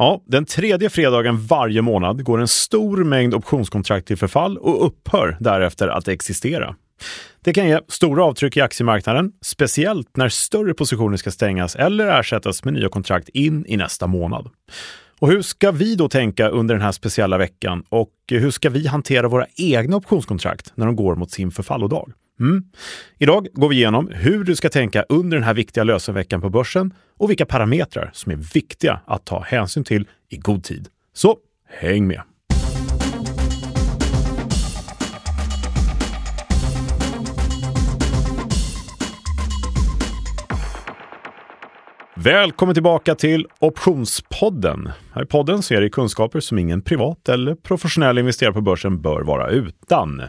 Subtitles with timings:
[0.00, 5.36] Ja, den tredje fredagen varje månad går en stor mängd optionskontrakt till förfall och upphör
[5.40, 6.74] därefter att existera.
[7.40, 12.64] Det kan ge stora avtryck i aktiemarknaden, speciellt när större positioner ska stängas eller ersättas
[12.64, 14.50] med nya kontrakt in i nästa månad.
[15.18, 18.86] Och hur ska vi då tänka under den här speciella veckan och hur ska vi
[18.86, 22.12] hantera våra egna optionskontrakt när de går mot sin förfallodag?
[22.40, 22.64] Mm.
[23.18, 26.94] Idag går vi igenom hur du ska tänka under den här viktiga lösenveckan på börsen
[27.16, 30.88] och vilka parametrar som är viktiga att ta hänsyn till i god tid.
[31.12, 31.36] Så
[31.68, 32.22] häng med!
[42.16, 44.90] Välkommen tillbaka till Optionspodden.
[45.12, 49.22] Här i podden ser det kunskaper som ingen privat eller professionell investerare på börsen bör
[49.22, 50.22] vara utan.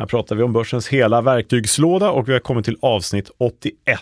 [0.00, 4.00] Här pratar vi om börsens hela verktygslåda och vi har kommit till avsnitt 81.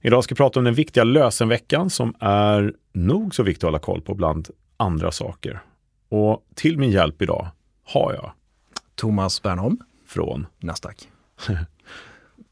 [0.00, 3.78] Idag ska vi prata om den viktiga lösenveckan som är nog så viktig att hålla
[3.78, 5.60] koll på bland andra saker.
[6.08, 7.48] Och till min hjälp idag
[7.84, 8.32] har jag
[8.94, 11.08] Thomas Bernholm från Nasdaq.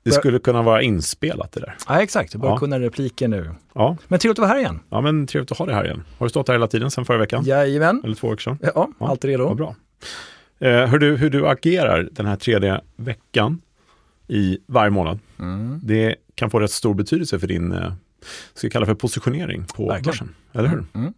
[0.04, 1.76] Det skulle kunna vara inspelat det där.
[1.88, 2.32] Ja, exakt.
[2.32, 2.58] Du börjar Ja.
[2.58, 3.50] kunna repliken nu.
[3.74, 3.96] Ja.
[4.08, 4.80] Men trevligt att vara här igen.
[4.90, 6.02] ja, men trevligt att ha dig här igen.
[6.18, 7.44] Har du stått här hela tiden sedan förra veckan?
[7.44, 8.00] Jajamän.
[8.04, 8.58] Eller två veckor sedan?
[8.62, 9.44] Ja, Ja, alltid redo.
[9.46, 9.74] Vad bra.
[10.64, 13.60] Eh, hur, du, hur du agerar den här tredje veckan
[14.28, 15.80] i varje månad, Mm.
[15.82, 17.92] det kan få rätt stor betydelse för din, eh,
[18.54, 19.34] ska kalla för position
[19.76, 20.02] på Verkligen.
[20.04, 20.28] börsen.
[20.52, 20.84] Eller hur?
[20.94, 21.12] Mm.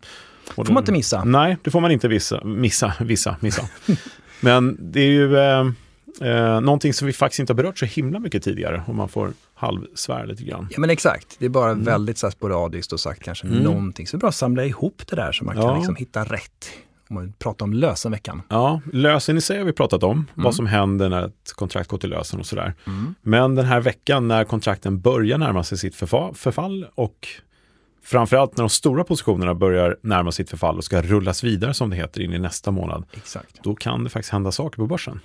[0.55, 1.25] Får man inte missa.
[1.25, 3.63] Nej, det får man inte vissa, missa, vissa, missa.
[4.41, 5.67] Men det är ju eh,
[6.21, 9.33] eh, någonting som vi faktiskt inte har berört så himla mycket tidigare och man får
[9.55, 10.69] halvsvär lite grann.
[10.71, 11.37] Ja, men exakt.
[11.39, 13.59] Det är bara väldigt så sporadiskt och sagt kanske Mm.
[13.59, 14.07] någonting.
[14.07, 15.63] Så det är bra att samla ihop det där så man Ja.
[15.69, 16.71] kan liksom hitta rätt.
[17.09, 18.43] Om man pratar om lösenveckan.
[18.49, 20.27] Ja, lösen i sig har vi pratat om, Mm.
[20.35, 22.75] vad som händer när ett kontrakt går till lösen och sådär.
[23.23, 27.29] Men den här veckan när kontrakten börjar närma sig sitt förfa- förfall och
[28.07, 31.97] framförallt när de stora positionerna börjar närma sitt förfall och ska rullas vidare som det
[31.97, 33.63] heter in i nästa månad, Exakt.
[33.63, 35.21] då kan det faktiskt hända saker på börsen.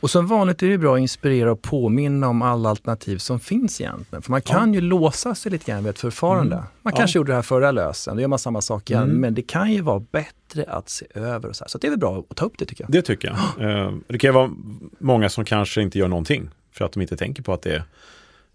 [0.00, 3.80] Och som vanligt är det bra att inspirera och påminna om alla alternativ som finns
[3.80, 4.22] egentligen.
[4.22, 6.56] För man kan ju låsa sig lite grann vid ett förfarande.
[6.56, 6.96] Man Ja.
[6.96, 9.02] kanske gjorde det här förra lösen, då gör man samma sak igen.
[9.02, 9.16] Mm.
[9.20, 11.68] Men det kan ju vara bättre att se över och så här.
[11.68, 12.90] Så det är väl bra att ta upp det tycker jag.
[12.90, 13.28] Det tycker
[13.58, 13.70] jag.
[13.86, 14.50] Eh, Det kan ju vara
[14.98, 17.82] många som kanske inte gör någonting för att de inte tänker på att det eh,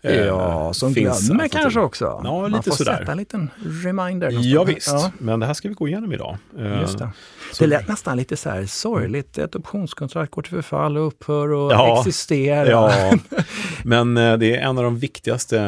[0.02, 2.06] Ja, som finns glömmer kanske också.
[2.24, 2.98] Ja, Man lite får sådär.
[2.98, 3.50] sätta en liten
[3.84, 4.28] reminder.
[4.32, 4.46] någonstans.
[4.54, 6.38] Ja, visst, Ja, men det här ska vi gå igenom idag.
[6.60, 7.10] Eh, just det.
[7.54, 9.38] så- Det lät nästan lite så här sorgligt.
[9.38, 12.66] Ett optionskontrakt går till förfall och upphör och Ja, existerar.
[12.66, 13.14] Ja,
[13.84, 15.60] men eh, det är en av de viktigaste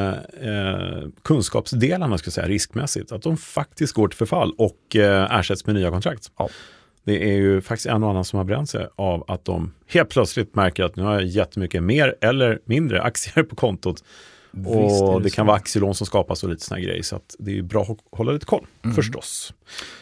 [0.41, 3.11] eh, kunskapsdelarna, ska säga, riskmässigt.
[3.11, 6.31] Att de faktiskt går till förfall och eh, ersätts med nya kontrakt.
[6.37, 6.49] Ja.
[7.07, 10.09] Det är ju faktiskt en och annan som har bränt sig av att de helt
[10.09, 14.03] plötsligt märker att nu har jag jättemycket mer eller mindre aktier på kontot.
[14.51, 15.35] Visst och det, så.
[15.35, 17.01] kan vara aktielån som skapas och lite såna grejer.
[17.03, 19.53] Så att det är ju bra att hålla lite koll, förstås.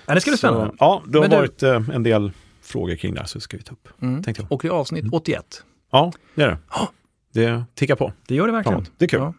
[0.05, 0.65] Ja, det ska bli spännande.
[0.67, 3.41] Så, ja, det har du- varit eh, en del frågor kring det här så det
[3.41, 3.87] ska vi ta upp.
[4.01, 4.23] Mm.
[4.27, 4.51] Jag.
[4.51, 5.63] Och det är avsnitt 81.
[5.91, 6.57] Ja, det är det.
[7.31, 8.13] Det tickar på.
[8.27, 8.77] Det gör det verkligen.
[8.77, 8.91] Framåt.
[8.97, 9.19] Det är kul.
[9.19, 9.33] Ja.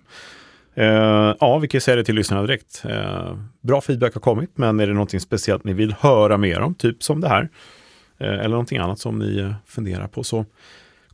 [0.77, 2.83] Eh, ja, vi kan säga det till lyssnarna direkt.
[2.85, 6.75] Eh, bra feedback har kommit, men är det någonting speciellt ni vill höra mer om,
[6.75, 7.49] typ som det här,
[8.19, 10.45] eh, eller någonting annat som ni funderar på, så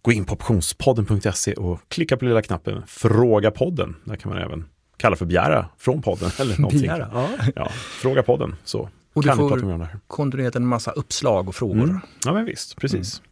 [0.03, 3.97] gå in på optionspodden.se och klicka på lilla knappen Fråga podden.
[4.05, 4.65] Där kan man även
[4.97, 6.81] kalla för begära från podden eller någonting.
[6.81, 7.29] Begära, ja.
[7.55, 7.69] Ja,
[8.01, 9.99] fråga podden, så Och du kan vi får- prata här.
[10.07, 11.83] Kontinuerligt en massa uppslag och frågor.
[11.83, 12.01] Mm.
[12.25, 13.23] Ja, men visst, precis.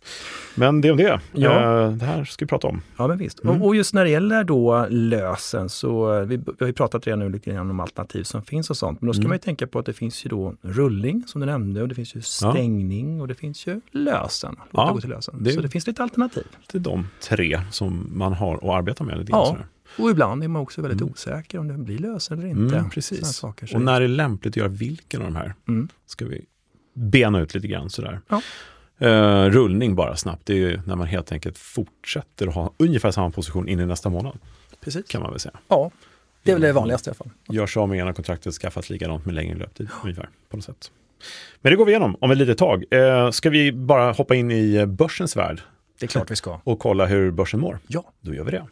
[0.54, 1.20] Men det om det.
[1.32, 1.82] Ja.
[1.84, 2.82] Eh, det här ska vi prata om.
[2.96, 3.44] Ja, men visst.
[3.44, 3.62] Mm.
[3.62, 7.28] Och, just när det gäller då lösen så, vi, vi har ju pratat redan nu
[7.28, 9.00] lite grann om alternativ som finns och sånt.
[9.00, 9.28] Men då ska Mm.
[9.28, 11.94] man ju tänka på att det finns ju då rullning som du nämnde och det
[11.94, 14.56] finns ju stängning och det finns ju lösen.
[14.72, 15.34] Ja, gå till lösen.
[15.42, 16.44] det- Så det finns lite alternativ.
[16.72, 19.18] Det är de tre som man har att arbeta med.
[19.18, 19.66] Lite Ja, sådär.
[19.98, 22.76] Och ibland är man också väldigt osäker om det blir lösen eller inte.
[22.76, 23.28] Mm, precis.
[23.36, 23.74] saker.
[23.74, 25.88] Och när det är lämpligt att göra vilken av de här Mm.
[26.06, 26.44] ska vi
[26.94, 28.20] bena ut lite grann sådär.
[28.28, 28.42] Ja.
[28.98, 33.10] Eh, rullning bara snabbt, det är ju när man helt enkelt fortsätter att ha ungefär
[33.10, 34.38] samma position in i nästa månad.
[34.80, 35.06] Precis.
[35.08, 35.54] Kan man väl säga.
[35.68, 35.90] Ja,
[36.42, 37.30] det är väl det vanligaste i alla fall.
[37.54, 40.90] Gör sig av med ena kontraktet, skaffat likadant med längre löptid ungefär på något sätt.
[41.60, 42.84] Men det går vi igenom om ett litet tag.
[42.90, 45.60] Eh, ska vi bara hoppa in i börsens värld
[45.98, 46.60] Det är klart vi ska.
[46.64, 47.78] och kolla hur börsen mår?
[47.86, 48.04] Ja.
[48.20, 48.66] Då gör vi det.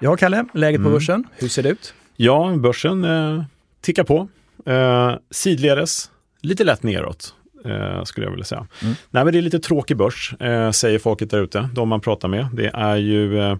[0.00, 0.92] Ja, Kalle, läget på Mm.
[0.92, 1.94] börsen, hur ser det ut?
[2.16, 3.42] Ja, börsen eh,
[3.80, 4.28] tickar på.
[4.66, 6.10] Eh, sidledes,
[6.40, 7.34] lite lätt neråt.
[7.64, 8.66] Eh, skulle jag vilja säga.
[8.82, 8.94] Mm.
[9.10, 12.28] Nej, men det är lite tråkig börs, eh, säger folket där ute, de man pratar
[12.28, 12.46] med.
[12.52, 13.56] Det är ju eh,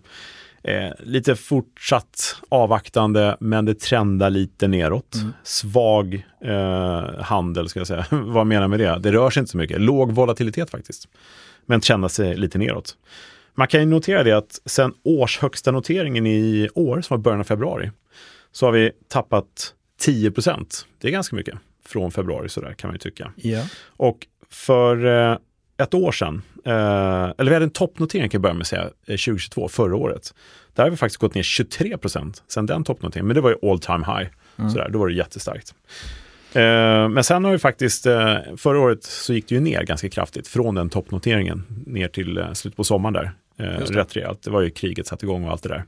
[0.62, 5.14] eh, lite fortsatt avvaktande, men det trendar lite neråt.
[5.14, 5.32] Mm.
[5.42, 8.06] Svag eh, handel, ska jag säga.
[8.10, 8.98] Vad menar jag med det?
[8.98, 9.80] Det rör sig inte så mycket.
[9.80, 11.08] Låg volatilitet faktiskt,
[11.66, 12.96] men trendar sig lite neråt.
[13.58, 17.44] Man kan ju notera det att sen årshögsta noteringen i år, som var början av
[17.44, 17.90] februari,
[18.52, 21.54] så har vi tappat 10% Det är ganska mycket
[21.86, 23.32] från februari sådär kan man ju tycka.
[23.36, 23.62] Ja.
[23.86, 25.38] Och för eh,
[25.76, 26.72] ett år sedan, eh,
[27.38, 30.34] eller vi hade en toppnotering kan jag börja med att säga, eh, 2022, förra året.
[30.74, 33.78] Där har vi faktiskt gått ner 23% sen den toppnoteringen, men det var ju all
[33.78, 34.28] time high.
[34.72, 35.74] Sådär, då var det jättestarkt.
[36.52, 40.08] Eh, men sen har vi faktiskt, eh, förra året så gick det ju ner ganska
[40.08, 43.32] kraftigt från den toppnoteringen ner till eh, slutet på sommaren där.
[43.58, 43.84] Eh, det.
[43.84, 45.84] rätt rejält, det var ju kriget satt igång och allt det där.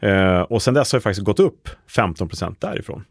[0.00, 3.04] Eh, och sen dess har vi faktiskt gått upp 15% därifrån.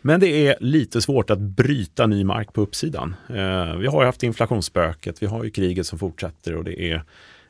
[0.00, 3.14] Men det är lite svårt att bryta ny mark på uppsidan.
[3.28, 7.02] Eh, vi har ju haft inflationsspöket, vi har ju kriget som fortsätter och det är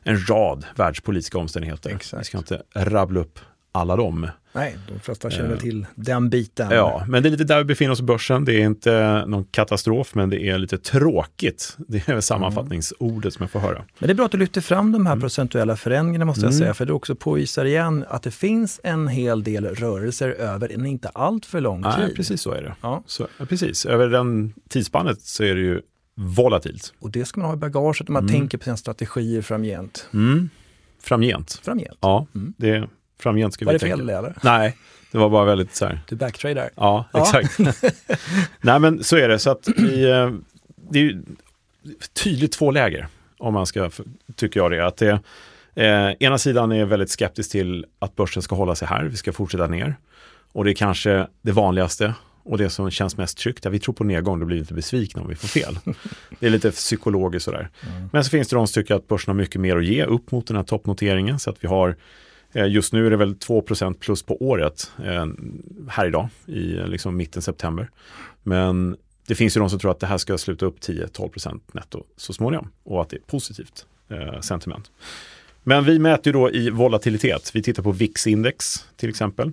[0.03, 1.89] en rad världspolitiska omständigheter.
[1.95, 2.21] Exakt.
[2.21, 3.39] Vi ska inte rabbla upp
[3.75, 4.27] alla dem.
[4.53, 6.67] Nej, de flesta känner väl till den biten.
[6.71, 8.45] Ja, men det är lite där vi befinner oss på börsen.
[8.45, 11.77] Det är inte någon katastrof, men det är lite tråkigt.
[11.87, 13.85] Det är sammanfattningsordet som jag får höra.
[13.99, 15.21] Men det är bra att du lyfter fram de här Mm.
[15.21, 19.43] procentuella förändringarna måste jag säga, för det också påvisar igen att det finns en hel
[19.43, 21.91] del rörelser över en inte allt för lång tid.
[21.97, 22.75] Nej, precis så är det.
[22.81, 23.03] Ja.
[23.05, 25.81] Så, ja, precis, över den tidsspannet så är det ju
[26.15, 26.93] volatilt.
[26.99, 30.07] Och det ska man ha i bagaget när man tänker på sina strategier framgent.
[30.13, 30.49] Mm.
[31.03, 31.59] Framgent.
[31.63, 31.97] Framgent.
[32.01, 32.27] Ja,
[32.57, 32.87] det,
[33.19, 33.97] framgent ska Var vi det tänka.
[33.97, 34.35] fel det eller?
[34.43, 34.77] Nej,
[35.11, 35.99] det var bara väldigt så här.
[36.09, 36.69] Du backtradar?
[36.75, 37.21] Ja, Ja.
[37.21, 37.59] exakt.
[38.61, 39.39] Nej, men så är det.
[39.39, 40.31] Så att vi, eh,
[40.89, 41.23] det är ju
[42.23, 43.07] tydligt två läger,
[43.37, 43.91] om man ska,
[44.35, 44.85] tycker jag det.
[44.85, 45.19] Att det
[45.75, 49.33] eh, ena sidan är väldigt skeptisk till att börsen ska hålla sig här, vi ska
[49.33, 49.95] fortsätta ner.
[50.51, 52.13] Och det är kanske det vanligaste
[52.43, 53.65] och det som känns mest tryggt.
[53.65, 55.79] Ja, vi tror på nedgång, då blir vi lite besvikna om vi får fel.
[56.39, 57.69] Det är lite psykologiskt sådär.
[58.11, 60.31] Men så finns det de som tycker att börsen har mycket mer att ge upp
[60.31, 61.39] mot den här toppnoteringen.
[61.39, 61.95] Så att vi har
[62.55, 65.25] Eh, just nu är det väl 2% plus på året eh,
[65.89, 67.89] här idag i eh, liksom mitten september.
[68.43, 68.97] Men
[69.27, 72.33] det finns ju de som tror att det här ska sluta upp 10-12 netto så
[72.33, 73.85] småningom och att det är positivt
[74.41, 74.91] sentiment.
[75.63, 77.51] Men vi mäter ju då i volatilitet.
[77.53, 79.51] Vi tittar på VIX-index till exempel.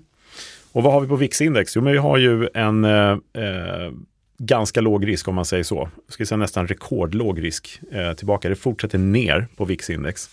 [0.73, 1.77] Och vad har vi på VIX-index?
[1.77, 3.93] Jo, men vi har ju en eh, eh,
[4.39, 5.89] ganska låg risk om man säger så.
[6.07, 8.49] Jag skulle säga nästan rekordlåg risk eh, tillbaka.
[8.49, 10.31] Det fortsätter ner på VIX-index.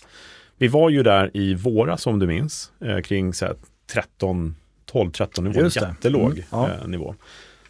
[0.60, 3.54] Vi var ju där i våras om du minns, eh, kring så här
[3.92, 4.56] 13,
[4.92, 6.68] 12-13 nivå, jättelåg Mm, ja.
[6.70, 7.14] eh, nivå.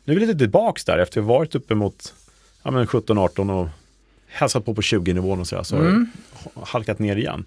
[0.04, 2.14] Nu är vi lite tillbaks där efter att ha varit uppe mot
[2.62, 3.68] ja, men 17-18 och
[4.26, 6.06] hälsat på på 20 nivån och så, där, så har Mm.
[6.44, 7.44] det halkat ner igen.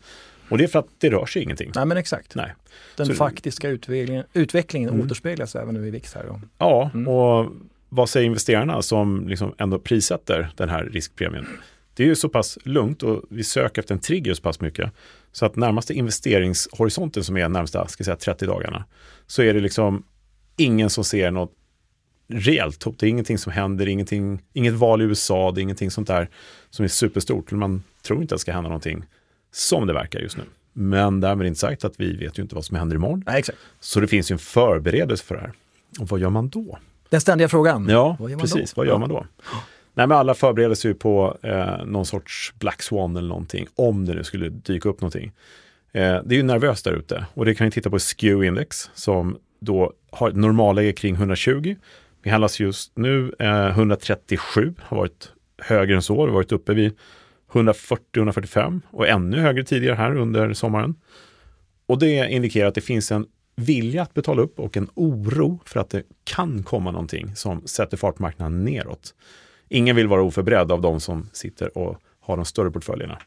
[0.49, 1.71] Och det är för att det rör sig ingenting.
[1.75, 2.35] Nej men exakt.
[2.35, 2.53] Nej.
[2.97, 5.05] Den Så- faktiska utvecklingen, utvecklingen Mm.
[5.05, 6.23] återspeglas även nu i VIX här.
[6.27, 6.41] Då.
[6.57, 7.07] Ja, Mm.
[7.07, 7.51] och
[7.89, 11.47] vad säger investerarna som liksom ändå prissätter den här riskpremien?
[11.95, 14.91] Det är ju så pass lugnt och vi söker efter en trigger så pass mycket.
[15.33, 18.85] Så att närmaste investeringshorisonten som är närmsta ska säga, 30 dagarna
[19.27, 20.03] så är det liksom
[20.57, 21.51] ingen som ser något
[22.27, 22.99] rejält hot.
[22.99, 26.29] Det är ingenting som händer, ingenting, inget val i USA, det är ingenting sånt där
[26.69, 27.51] som är superstort.
[27.51, 29.05] Man tror inte att det ska hända någonting
[29.51, 30.43] som det verkar just nu.
[30.73, 33.23] Men därmed inte sagt att vi vet ju inte vad som händer imorgon.
[33.25, 33.57] Nej, exakt.
[33.79, 35.53] Så det finns ju en förberedelse för det här.
[35.99, 36.77] Och vad gör man då?
[37.09, 37.89] Den ständiga frågan.
[37.89, 38.73] Ja, Vad precis.
[38.73, 38.79] då?
[38.79, 39.25] Vad gör man då?
[39.93, 44.05] Nej, men alla förbereder sig ju på eh, någon sorts Black Swan eller någonting, om
[44.05, 45.31] det nu skulle dyka upp någonting.
[45.91, 49.37] Eh, det är ju nervöst där ute och det kan ni titta på SKEW-index som
[49.59, 51.75] då har ett normalläge kring 120.
[52.23, 56.97] Vi handlas just nu eh, 137, har varit högre än så, har varit uppe vid
[57.51, 60.95] 140-145 och ännu högre tidigare här under sommaren.
[61.85, 63.25] Och det indikerar att det finns en
[63.55, 67.97] vilja att betala upp och en oro för att det kan komma någonting som sätter
[67.97, 69.13] fartmarknaden neråt.
[69.73, 73.17] Ingen vill vara oförberedd av de som sitter och har de större portföljerna.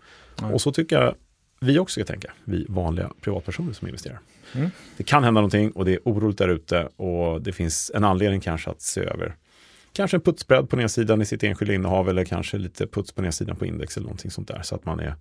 [0.43, 0.53] Nej.
[0.53, 1.15] Och så tycker jag
[1.61, 4.21] vi också ska tänka, vi vanliga privatpersoner som investerar.
[4.55, 4.71] Mm.
[4.97, 8.41] Det kan hända någonting och det är oroligt där ute och det finns en anledning
[8.41, 9.37] kanske att se över
[9.93, 13.57] kanske en putsbredd på nedsidan i sitt enskilda innehav eller kanske lite puts på nedsidan
[13.57, 15.15] på index eller någonting sånt där så att man är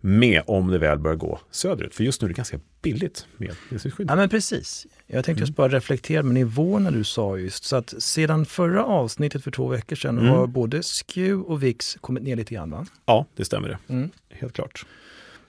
[0.00, 1.94] med om det väl börjar gå söderut.
[1.94, 4.10] För just nu är det ganska billigt med nedsiktsskydd.
[4.10, 4.86] Ja men precis.
[5.06, 7.64] Jag tänkte just bara reflektera med nivåerna du sa just.
[7.64, 10.30] Så att sedan förra avsnittet för två veckor sedan Mm.
[10.30, 12.86] har både SKEW och VIX kommit ner lite grann va?
[13.06, 13.78] Ja, det stämmer det.
[13.94, 14.10] Mm.
[14.30, 14.86] Helt klart.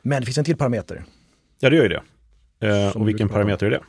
[0.02, 1.04] Men det finns en till parameter.
[1.60, 2.02] Ja, det gör ju det.
[2.68, 3.80] Eh, och vilken parameter är det?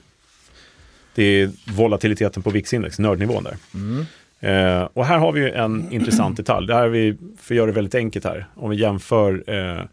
[1.15, 3.57] Det är volatiliteten på VIX-index, nördnivån där.
[3.75, 4.05] Mm.
[4.41, 6.67] Eh, och här har vi ju en intressant detalj.
[6.67, 9.85] Det här är vi, för att göra det väldigt enkelt här, om vi jämför eh,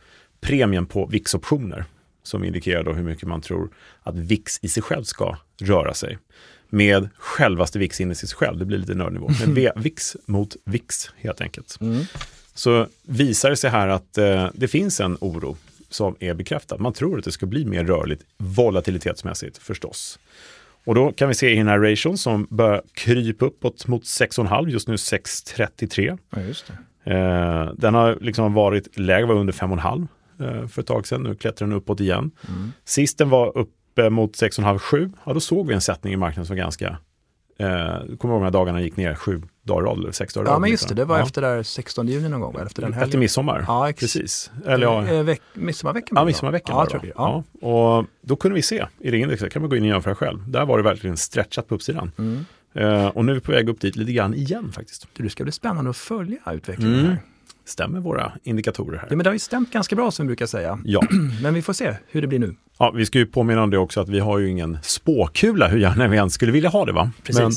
[0.41, 1.85] premien på VIX-optioner,
[2.23, 3.69] som indikerar då hur mycket man tror
[4.03, 6.17] att VIX i sig själv ska röra sig,
[6.69, 11.41] med självaste VIX-index i sig själv, det blir lite nördnivå, men VIX mot VIX helt
[11.41, 11.77] enkelt.
[11.81, 12.03] Mm.
[12.53, 15.57] Så visar det sig här att eh, det finns en oro
[15.89, 16.77] som är bekräftad.
[16.77, 20.19] Man tror att det ska bli mer rörligt volatilitetsmässigt förstås.
[20.83, 24.69] Och då kan vi se i den här ration som börjar krypa uppåt mot 6,5,
[24.69, 26.17] just nu 6,33.
[26.29, 27.13] Ja, just det.
[27.13, 30.07] Eh, den har liksom varit lägre, var under 5,5 eh,
[30.67, 31.23] för ett tag sedan.
[31.23, 32.31] Nu klättrar den uppåt igen.
[32.47, 32.71] Mm.
[32.85, 36.55] Sist den var uppe mot 6,5-7, ja då såg vi en sättning i marknaden som
[36.55, 36.97] var ganska
[37.59, 40.61] eh, kommer ihåg när dagarna gick ner sju dagar rad, eller sex dagar Ja, rad,
[40.61, 40.95] men just det.
[40.95, 41.23] Det var ja.
[41.25, 43.07] efter där 16 juni någon gång, efter den helgen.
[43.07, 44.51] Efter midsommar, Ja, ex- precis.
[44.65, 46.15] Eller ja, Eh, veck- Midsommarveckan?
[46.17, 47.07] Ja, midsommarveckan Ja, jag tror va?
[47.15, 47.43] Ja.
[47.61, 47.67] ja.
[47.67, 50.39] Och då kunde vi se i det indexet, kan man gå in och jämföra själv.
[50.51, 52.11] Där var det verkligen stretchat på uppsidan.
[52.17, 52.45] Mm.
[52.73, 55.07] Eh, och nu är vi på väg upp dit lite grann igen faktiskt.
[55.17, 57.05] Det ska bli spännande att följa utvecklingen Mm.
[57.11, 57.19] här.
[57.69, 59.07] Stämmer våra indikatorer här?
[59.09, 60.79] Ja, men det har ju stämt ganska bra som vi brukar säga.
[60.85, 61.01] Ja.
[61.41, 62.55] Men vi får se hur det blir nu.
[62.79, 65.79] ja, vi ska ju påminna om det också att vi har ju ingen spåkula hur
[65.79, 67.11] gärna vi än skulle vilja ha det va?
[67.23, 67.41] Precis.
[67.41, 67.51] Men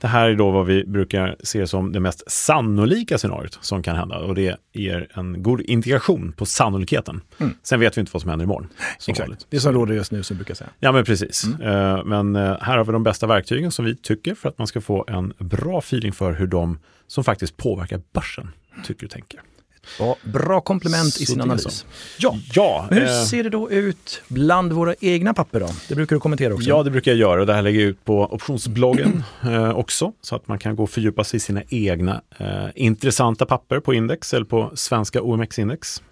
[0.00, 3.96] det här är då vad vi brukar se som det mest sannolika scenariot som kan
[3.96, 7.20] hända och det ger en god indikation på sannolikheten.
[7.40, 7.54] Mm.
[7.62, 8.68] Sen vet vi inte vad som händer imorgon.
[8.98, 9.46] som vanligt.
[9.50, 10.70] Det är som råder just nu som brukar säga.
[10.80, 11.44] Ja men precis.
[11.44, 11.60] Mm.
[11.96, 14.66] Eh, Men eh, här har vi de bästa verktygen som vi tycker för att man
[14.66, 18.50] ska få en bra feeling för hur de som faktiskt påverkar börsen
[18.84, 19.40] tycker och tänker.
[19.98, 21.86] Ja, bra komplement i sin analys.
[22.18, 25.68] Ja, ja, Men hur eh, ser det då ut bland våra egna papper då?
[25.88, 26.68] Det brukar du kommentera också.
[26.68, 30.36] ja, det brukar jag göra det här lägger jag ut på optionsbloggen eh, också så
[30.36, 34.34] att man kan gå och fördjupa sig i sina egna eh, intressanta papper på index
[34.34, 36.02] eller på svenska OMX-index.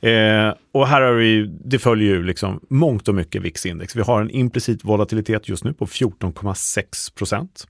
[0.00, 3.96] Eh, och här har vi, det följer ju liksom mångt och mycket VIX-index.
[3.96, 7.66] Vi har en implicit volatilitet just nu på 14,6 procent.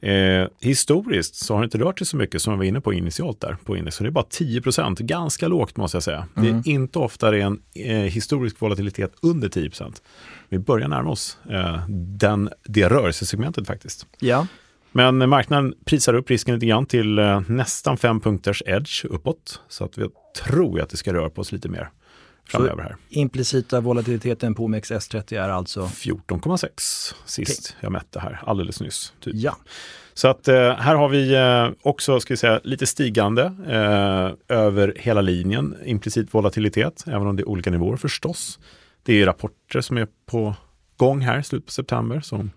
[0.00, 2.92] Eh, historiskt så har det inte rört sig så mycket som jag var inne på
[2.92, 3.96] initialt där på index.
[3.96, 6.26] Så det är bara 10 procent, ganska lågt måste jag säga.
[6.34, 10.02] Det är inte ofta det är en eh, historisk volatilitet under 10 procent.
[10.48, 14.06] Vi börjar närma oss eh, den, det rörelsesegmentet faktiskt.
[14.18, 14.46] Ja.
[14.92, 19.60] Men marknaden prisar upp risken lite grann till eh, nästan 5 punkters edge uppåt.
[19.68, 20.08] Så att vi
[20.44, 21.90] tror att det ska röra på oss lite mer
[22.48, 22.96] framöver här.
[23.08, 26.68] Implicita volatiliteten på OMXS30 är alltså, 14,6
[27.24, 29.12] sist jag mätte här alldeles nyss.
[29.20, 29.34] Typ.
[29.36, 29.56] ja,
[30.14, 34.94] Så att eh, här har vi eh, också, ska vi säga, lite stigande eh, över
[34.96, 38.58] hela linjen, implicit volatilitet, även om det är olika nivåer förstås.
[39.02, 40.54] Det är rapporter som är på
[40.96, 42.50] gång här i slutet på september som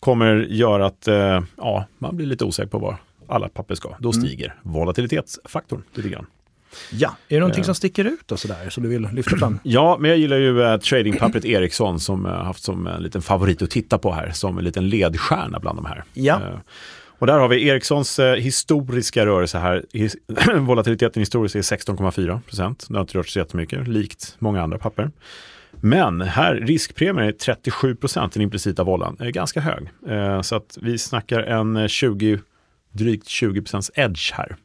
[0.00, 2.96] kommer göra att eh, ja, man blir lite osäker på var
[3.28, 3.96] alla papper ska.
[3.98, 6.26] Då stiger volatilitetsfaktorn lite grann.
[6.90, 7.16] Ja.
[7.28, 7.64] Är det någonting Eh.
[7.66, 9.58] som sticker ut och sådär som du vill lyfta fram?
[9.64, 13.62] Ja, men jag gillar ju eh, tradingpappret Ericsson som jag haft som en liten favorit
[13.62, 16.04] att titta på här, som en liten ledstjärna bland de här.
[16.14, 16.34] Ja.
[16.34, 16.58] Eh,
[17.20, 19.84] och där har vi Ericssons eh, historiska rörelse här.
[19.92, 20.16] His
[20.58, 22.86] volatiliteten historiskt är 16,4 procent.
[22.88, 25.10] Det har inte rört sig jättemycket, likt många andra papper.
[25.80, 29.88] Men här, riskpremien är 37 procent, den implicita vollan, är ganska hög.
[30.08, 32.38] Eh, så att vi snackar en eh, 20,
[32.92, 34.56] drygt 20 procents edge här.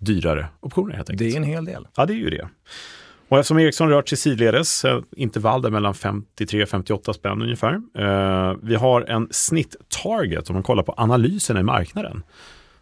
[0.00, 1.30] Dyrare optioner helt enkelt.
[1.30, 1.86] Det är en hel del.
[1.96, 2.48] Ja, det är ju det.
[3.28, 7.74] Och eftersom Ericsson rört sig sidledes, eh, intervall där mellan 53-58 spänn ungefär.
[7.98, 12.22] Eh, vi har en snitt-target, om man kollar på analyserna i marknaden,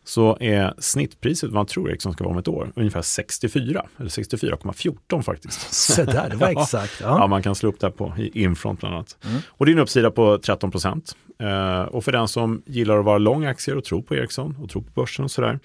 [0.05, 4.09] så är snittpriset, vad man tror Ericsson ska vara om ett år, ungefär 64, eller
[4.11, 5.75] 64,14 faktiskt.
[5.75, 7.01] Så där, det var exakt.
[7.01, 7.27] Ja, Ja.
[7.27, 9.17] man kan slå upp det på i Infront bland annat.
[9.25, 9.41] Mm.
[9.49, 11.17] Och det är en uppsida på 13 procent.
[11.41, 14.71] Eh, och för den som gillar att vara lång aktier och tro på Ericsson och
[14.71, 15.59] tro på börsen och sådär.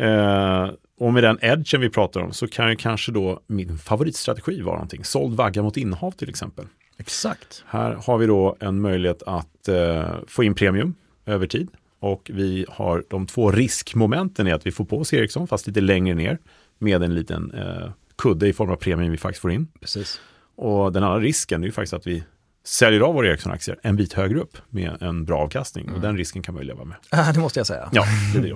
[0.00, 4.60] Eh, och med den edgen vi pratar om så kan ju kanske då min favoritstrategi
[4.60, 5.04] vara någonting.
[5.04, 6.64] Såld vagga mot innehav till exempel.
[6.98, 7.64] Exakt.
[7.66, 10.94] Här har vi då en möjlighet att eh, få in premium
[11.26, 11.68] över tid.
[12.00, 15.80] Och vi har de två riskmomenten i att vi får på oss Ericsson fast lite
[15.80, 16.38] längre ner
[16.78, 19.68] med en liten eh, kudde i form av premium vi faktiskt får in.
[19.80, 20.20] Precis.
[20.56, 22.24] Och den andra risken är ju faktiskt att vi
[22.64, 25.90] säljer av våra Ericsson-aktier en bit högre upp med en bra avkastning.
[25.92, 26.96] Och den risken kan man ju leva med.
[27.34, 27.88] Det måste jag säga.
[27.92, 28.48] Ja, det är det.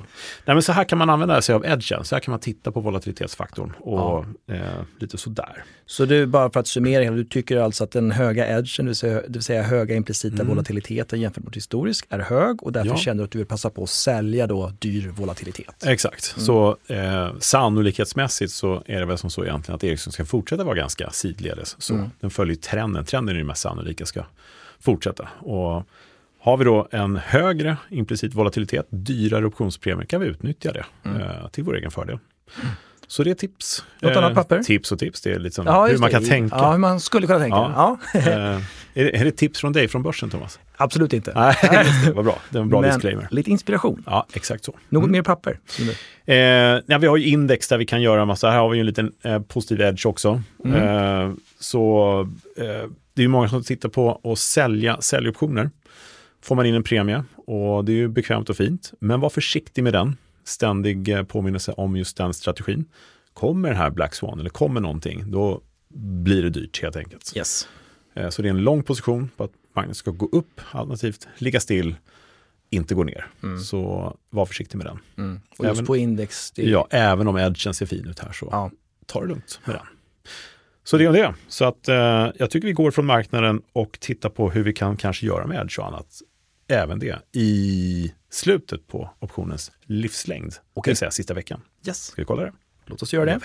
[0.44, 2.04] Nej, men så här kan man använda sig av edgen.
[2.04, 4.60] Så här kan man titta på volatilitetsfaktorn och eh,
[4.98, 5.64] lite sådär.
[5.86, 8.94] Så du, bara för att summera, du tycker alltså att den höga edgen, det vill
[8.94, 12.96] säga, det vill säga höga implicita volatiliteten jämfört mot historisk, är hög och därför Ja.
[12.96, 15.84] känner du att du vill passa på att sälja då dyr volatilitet.
[15.86, 20.64] Exakt, så eh, sannolikhetsmässigt så är det väl som så egentligen att Ericsson ska fortsätta
[20.64, 21.76] vara ganska sidledes.
[21.78, 23.62] Så den följer trenden, trenden är det mest
[23.94, 24.24] sannolika ska
[24.80, 25.28] fortsätta.
[25.40, 25.86] Och
[26.40, 31.64] har vi då en högre implicit volatilitet, dyrare optionspremier, kan vi utnyttja det eh, till
[31.64, 32.18] vår egen fördel.
[33.06, 33.84] Så det är tips.
[34.02, 34.62] Eh, Något annat papper?
[34.62, 36.12] Tips och tips, det är liksom Ja, hur man det.
[36.12, 36.56] kan tänka.
[36.56, 37.56] Ja, hur man skulle kunna tänka.
[37.56, 37.98] Ja.
[38.14, 38.20] Ja.
[38.20, 38.60] Eh,
[38.96, 40.58] är, det, är det tips från dig från börsen, Thomas?
[40.76, 41.32] Absolut inte.
[41.34, 41.54] Nej,
[42.06, 42.38] det var bra.
[42.50, 43.28] Det är en bra Men disclaimer.
[43.30, 44.02] lite inspiration.
[44.06, 44.74] Ja, exakt så.
[44.88, 45.58] Något mer papper?
[46.26, 46.36] Eh,
[46.86, 48.86] ja, vi har ju index där vi kan göra massa, här har vi ju en
[48.86, 50.42] liten eh, positiv edge också.
[50.64, 52.20] Eh, så
[52.56, 55.70] eh, det är ju många som tittar på att sälja säljoptioner.
[56.42, 58.92] Får man in en premie och det är ju bekvämt och fint.
[59.00, 60.16] Men var försiktig med den.
[60.44, 62.84] Ständig eh, påminnelse om just den strategin.
[63.34, 65.60] Kommer den här Black Swan eller kommer någonting, då
[66.22, 67.32] blir det dyrt helt enkelt.
[67.36, 67.68] Yes.
[68.14, 71.60] Eh, så det är en lång position på att marknaden ska gå upp, alternativt ligga
[71.60, 71.94] still,
[72.70, 73.26] inte gå ner.
[73.64, 74.98] Så var försiktig med den.
[75.18, 75.40] Mm.
[75.58, 78.48] Och just Även- på index, det Ja, även om edgen ser fin ut här så
[78.50, 78.70] ja.
[79.06, 79.86] ta det lugnt med den.
[80.84, 81.34] Så det är det.
[81.48, 84.96] Så att eh, jag tycker vi går från marknaden och tittar på hur vi kan
[84.96, 86.06] kanske göra med edge och annat
[86.68, 90.50] även det i slutet på optionens livslängd.
[90.50, 90.90] Det Okej.
[90.90, 91.60] vill säga sista veckan.
[91.86, 92.04] Yes.
[92.04, 92.52] Ska vi kolla det?
[92.86, 93.40] Låt oss göra det.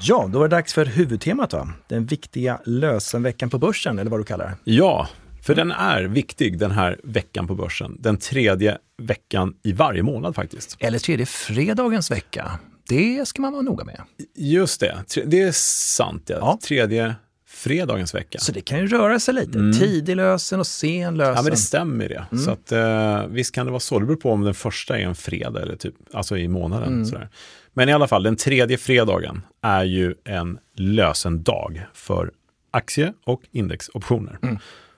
[0.00, 1.68] Ja, då är det dags för huvudtemat va?
[1.88, 4.72] Den viktiga lösenveckan på börsen, eller vad du kallar det.
[4.72, 5.08] Ja,
[5.42, 7.96] för den är viktig den här veckan på börsen.
[8.00, 10.76] Den tredje veckan i varje månad faktiskt.
[10.80, 12.58] Eller tredje fredagens vecka.
[12.88, 14.00] Det ska man vara noga med.
[14.34, 16.22] Just det, det är sant.
[16.26, 16.36] Ja.
[16.40, 16.58] Ja.
[16.62, 17.14] Tredje
[17.46, 18.38] fredagens vecka.
[18.38, 19.72] Så det kan ju röra sig lite.
[19.78, 21.34] Tidig lösen och sen lösen.
[21.36, 22.38] Ja, men det stämmer det.
[22.44, 23.98] Så att, eh, visst kan det vara så.
[23.98, 27.06] Det beror på om den första är en fredag eller typ, alltså i månaden.
[27.06, 27.28] Sådär.
[27.72, 32.30] Men i alla fall, den tredje fredagen är ju en lösen dag för
[32.70, 34.38] aktie och indexoptioner.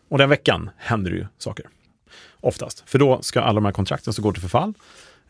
[0.09, 1.67] Och den veckan händer det ju saker.
[2.41, 2.83] Oftast.
[2.87, 4.75] För då ska alla de här kontrakten som går till förfall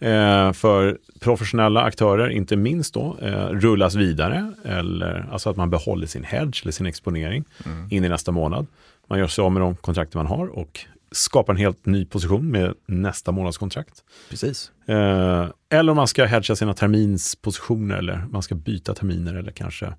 [0.01, 4.53] eh, för professionella aktörer, inte minst då, eh, rullas vidare.
[4.65, 7.45] Eller, alltså att man behåller sin hedge eller sin exponering
[7.91, 8.67] in i nästa månad.
[9.07, 12.51] Man gör sig av med de kontrakt man har och skapar en helt ny position
[12.51, 14.05] med nästa månads kontrakt.
[14.31, 14.73] Precis.
[14.87, 19.93] Eh, eller om man ska hedga sina terminspositioner eller man ska byta terminer eller kanske,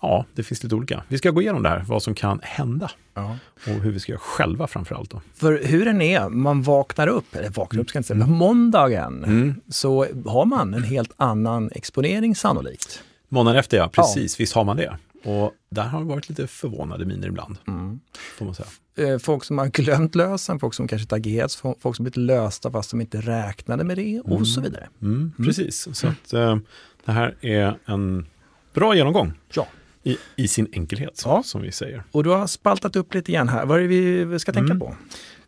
[0.00, 1.02] ja, det finns lite olika.
[1.08, 3.36] Vi ska gå igenom det här, vad som kan hända Ja.
[3.54, 5.10] och hur vi ska göra själva framför allt.
[5.10, 5.20] Då.
[5.34, 8.30] För hur den är, man vaknar upp, eller vaknar upp ska jag inte säga, på
[8.30, 13.02] måndagen så har man en helt annan exponering sannolikt.
[13.28, 14.96] Månaden efter, ja, precis, visst har man det.
[15.24, 18.00] Och där har det varit lite förvånade miner ibland, Mm.
[18.38, 18.68] får man säga.
[19.12, 22.70] Eh, Folk som har glömt lösen, folk som kanske inte agerat, folk som blivit lösta
[22.70, 24.88] fast de inte räknade med det och så vidare.
[25.02, 26.56] Mm, Precis, så att, eh,
[27.04, 28.26] det här är en
[28.74, 29.66] bra genomgång Ja.
[30.08, 31.42] I, i sin enkelhet, Ja.
[31.44, 32.02] som vi säger.
[32.12, 33.66] Och du har spaltat upp lite grann här.
[33.66, 34.94] Vad är det vi ska tänka på?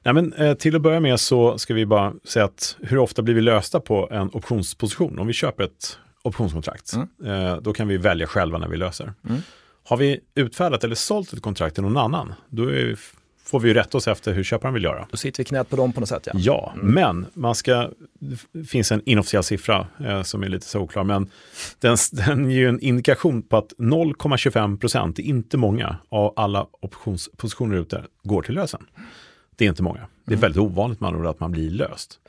[0.02, 3.22] Nej, men, eh, till att börja med så ska vi bara säga att hur ofta
[3.22, 5.18] blir vi lösta på en optionsposition?
[5.18, 6.92] Om vi köper ett optionskontrakt,
[7.24, 9.12] eh, då kan vi välja själva när vi löser.
[9.84, 12.98] Har vi utfärdat eller sålt ett kontrakt till någon annan, då är,
[13.50, 15.06] får vi ju rätta oss efter hur köparen vill göra.
[15.10, 16.22] Då sitter vi knät på dem på något sätt.
[16.24, 16.32] Ja.
[16.34, 17.90] Ja, men man ska,
[18.52, 21.30] det finns en inofficiell siffra eh, som är lite så oklar, men
[21.78, 26.32] den, den ger ju en indikation på att 0,25 procent, det är inte många av
[26.36, 28.86] alla optionspositioner ute, går till lösen.
[29.56, 30.06] Det är inte många.
[30.24, 32.20] Det är väldigt ovanligt ord att man blir löst.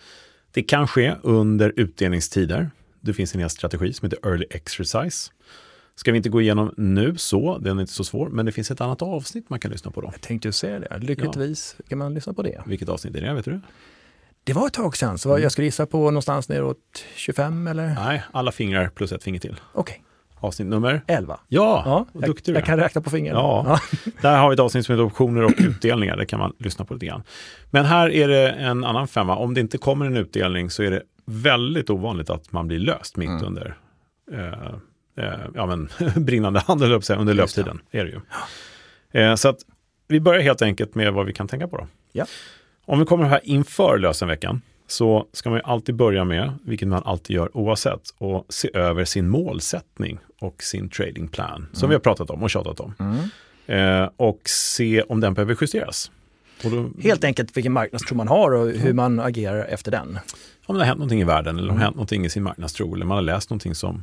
[0.51, 2.69] Det kan ske under utdelningstider.
[2.99, 5.31] Det finns en hel strategi som heter Early Exercise.
[6.01, 8.71] Ska vi inte gå igenom nu så, den är inte så svår, men det finns
[8.71, 10.09] ett annat avsnitt man kan lyssna på då.
[10.13, 10.97] Jag tänkte ju säga det.
[10.97, 12.61] Lyckligtvis kan man lyssna på det.
[12.65, 13.61] Vilket avsnitt är det, vet du?
[14.43, 16.77] Det var ett tag sedan, så jag skulle gissa på någonstans neråt
[17.15, 17.87] 25 eller?
[17.95, 19.55] Nej, alla fingrar plus ett finger till.
[19.73, 20.03] Okej,
[20.39, 21.01] Avsnitt nummer?
[21.07, 21.39] 11.
[21.47, 22.65] Ja, Ja, vad jag, duktig du jag är.
[22.65, 23.39] kan räkna på fingrarna.
[23.39, 23.79] Ja.
[24.21, 26.17] Där har vi ett avsnitt som heter optioner och utdelningar.
[26.17, 27.23] Det kan man lyssna på lite grann.
[27.71, 29.35] Men här är det en annan femma.
[29.35, 33.17] Om det inte kommer en utdelning så är det väldigt ovanligt att man blir löst
[33.17, 33.43] mitt Mm.
[33.45, 33.77] under
[34.33, 34.73] eh,
[35.55, 35.89] ja, men,
[36.25, 37.61] brinnande handel, under Just det.
[37.61, 37.81] löptiden.
[37.91, 38.19] Är det ju.
[39.21, 39.57] Eh, så att
[40.07, 41.77] vi börjar helt enkelt med vad vi kan tänka på.
[41.77, 41.87] Då.
[42.11, 42.25] Ja.
[42.85, 47.03] Om vi kommer här inför lösenveckan så ska man ju alltid börja med, vilket man
[47.05, 51.99] alltid gör oavsett, och se över sin målsättning och sin trading plan, som vi har
[51.99, 52.93] pratat om och tjatat om.
[53.65, 56.11] Eh, och se om den behöver justeras.
[56.63, 60.19] Då, Helt enkelt vilken marknadstro man har och hur man agerar efter den.
[60.65, 62.43] om det har hänt någonting i världen eller om det har hänt någonting i sin
[62.43, 64.01] marknadstro eller man har läst någonting som eh,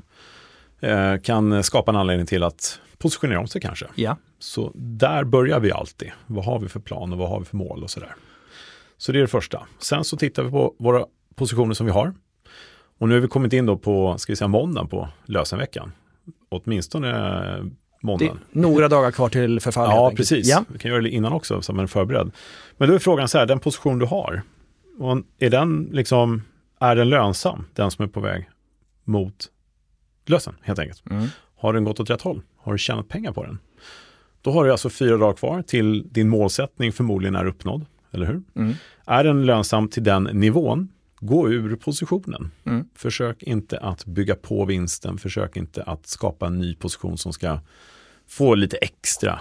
[1.22, 3.86] kan skapa en anledning till att positionera om sig kanske.
[3.94, 6.10] Ja, Så där börjar vi alltid.
[6.26, 8.14] Vad har vi för plan och vad har vi för mål och sådär.
[8.96, 9.66] Så det är det första.
[9.78, 12.14] Sen så tittar vi på våra positioner som vi har.
[12.98, 15.92] Och nu har vi kommit in då på, ska vi säga måndagen på lösenveckan.
[16.48, 17.18] Åtminstone eh, det
[17.58, 17.70] är
[18.02, 18.38] måndagen.
[18.50, 19.90] några dagar kvar till förfall.
[19.90, 20.48] Ja, precis.
[20.48, 20.64] Ja.
[20.68, 22.30] Vi kan göra det innan också, så man är förberedd.
[22.76, 24.42] Men då är frågan så här, den position du har,
[25.38, 26.42] är den liksom,
[26.80, 28.48] är den lönsam, den som är på väg
[29.04, 29.48] mot
[30.28, 31.02] lösen, helt enkelt?
[31.10, 31.26] Mm.
[31.56, 32.42] Har den gått åt rätt håll?
[32.56, 33.58] Har du tjänat pengar på den?
[34.42, 38.42] Då har du alltså fyra dagar kvar till din målsättning förmodligen är uppnådd, eller hur?
[38.56, 38.74] Mm.
[39.06, 40.88] Är den lönsam till den nivån,
[41.20, 42.50] gå ur positionen.
[42.64, 42.84] Mm.
[42.94, 47.58] Försök inte att bygga på vinsten, försök inte att skapa en ny position som ska
[48.28, 49.40] få lite extra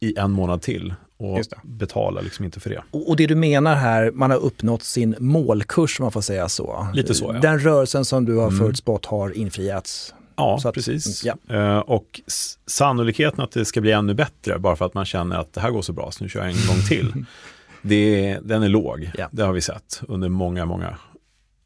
[0.00, 2.82] i en månad till och betala liksom inte för det.
[2.90, 6.48] Och och det du menar här, man har uppnått sin målkurs om man får säga
[6.48, 6.86] så.
[6.94, 7.40] Lite så, ja.
[7.40, 8.58] Den rörelsen som du har Mm.
[8.58, 10.14] förutspått har infriats.
[10.38, 11.24] Ja, att- precis.
[11.24, 11.34] ja.
[11.48, 12.20] Eh, och
[12.66, 15.70] sannolikheten att det ska bli ännu bättre bara för att man känner att det här
[15.70, 17.24] går så bra så nu kör jag en gång till.
[17.82, 19.10] det, den är låg.
[19.18, 19.28] Ja.
[19.32, 20.96] Det har vi sett under många, många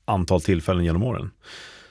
[0.05, 1.31] antal tillfällen genom åren.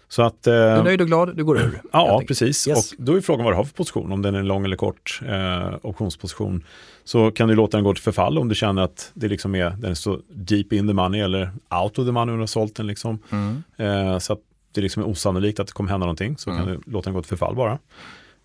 [0.07, 1.81] Så att, Du eh, är nöjd och glad, du går ur.
[1.91, 2.67] Ja, precis.
[2.67, 2.91] Yes.
[2.91, 4.11] Och då är frågan vad du har för position.
[4.11, 6.63] Om den är lång eller kort eh, optionsposition
[7.03, 9.69] så kan du låta den gå till förfall om du känner att det liksom är,
[9.69, 11.51] den är så deep in the money eller
[11.83, 12.87] out of the money om du har sålt den.
[12.87, 13.19] Liksom.
[13.31, 13.63] Mm.
[13.77, 14.39] Eh, så att
[14.71, 17.21] det liksom är osannolikt att det kommer hända någonting så kan du låta den gå
[17.21, 17.79] till förfall bara.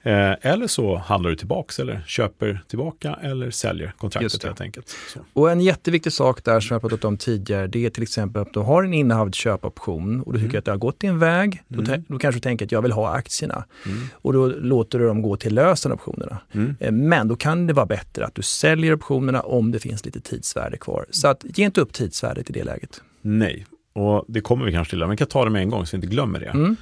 [0.02, 4.88] Eh, eller så handlar du tillbaks eller köper tillbaka eller säljer kontraktet helt enkelt.
[5.12, 5.20] Så.
[5.32, 8.52] Och en jätteviktig sak där som jag pratat om tidigare, det är till exempel att
[8.52, 10.58] du har en innehavd köpoption och du tycker Mm.
[10.58, 11.62] att det har gått din väg.
[11.68, 12.04] Då, Mm.
[12.08, 13.64] då kanske du tänker att jag vill ha aktierna.
[13.86, 13.98] Mm.
[14.12, 16.38] Och då låter du dem gå till lösen optionerna.
[16.52, 16.76] Mm.
[16.80, 20.20] Eh, Men då kan det vara bättre att du säljer optionerna om det finns lite
[20.20, 21.06] tidsvärde kvar.
[21.10, 23.00] Så att ge inte upp tidsvärdet i det läget.
[23.22, 25.86] Nej, och det kommer vi kanske till, men vi kan ta det med en gång
[25.86, 26.46] så vi inte glömmer det.
[26.46, 26.76] Mm.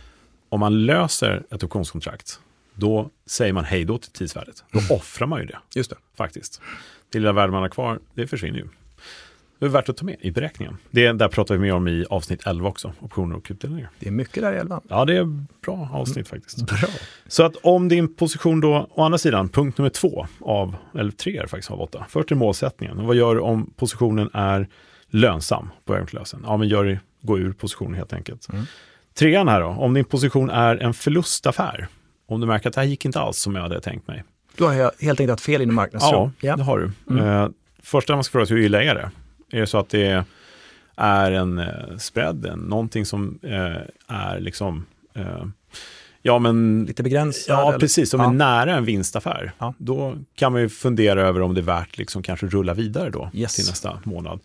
[0.49, 2.41] Om man löser ett optionskontrakt,
[2.75, 4.65] då säger man hej då till tidsvärdet.
[4.73, 5.97] Då offrar man ju det Just det.
[6.17, 6.61] faktiskt.
[7.13, 8.69] Det lilla värde man har kvar, det försvinner ju.
[9.59, 10.77] Det är värt att ta med i beräkningen.
[10.91, 13.91] Det där pratar vi mer om i avsnitt 11 också, optioner och utdelningar.
[13.99, 14.81] Det är mycket där i elvan.
[14.89, 15.25] Ja, det är
[15.65, 16.67] bra avsnitt faktiskt.
[16.67, 16.89] Bra.
[17.29, 21.39] Så att om din position då, å andra sidan, punkt nummer två av, eller tre
[21.39, 22.99] är faktiskt av åtta, först är målsättningen.
[22.99, 24.69] Och vad gör du om positionen är
[25.15, 26.43] lönsam på lösen?
[26.47, 28.49] Ja, men gör gå ur positionen helt enkelt.
[28.53, 28.65] Mm.
[29.15, 31.89] Trean här då, om din position är en förlustaffär,
[32.27, 34.25] om du märker att det här gick inte alls som jag hade tänkt mig.
[34.57, 36.31] Då har jag helt enkelt haft fel inom marknadstro.
[36.41, 36.91] Ja, det har du.
[37.15, 37.27] Mm.
[37.27, 37.49] Eh,
[37.83, 39.11] första man ska fråga sig, hur illa är det?
[39.57, 40.25] Är det så att det
[40.97, 43.77] är en eh, spread, en, någonting som eh,
[44.09, 45.45] är liksom, eh,
[46.23, 47.57] ja men Lite begränsad.
[47.59, 47.79] Ja, eller?
[47.79, 48.11] precis.
[48.11, 48.29] Som Ja.
[48.29, 49.53] är nära en vinstaffär.
[49.59, 49.75] Ja.
[49.79, 53.31] Då kan man ju fundera över om det är värt liksom kanske rulla vidare då
[53.35, 53.55] Yes.
[53.55, 54.41] till nästa månad.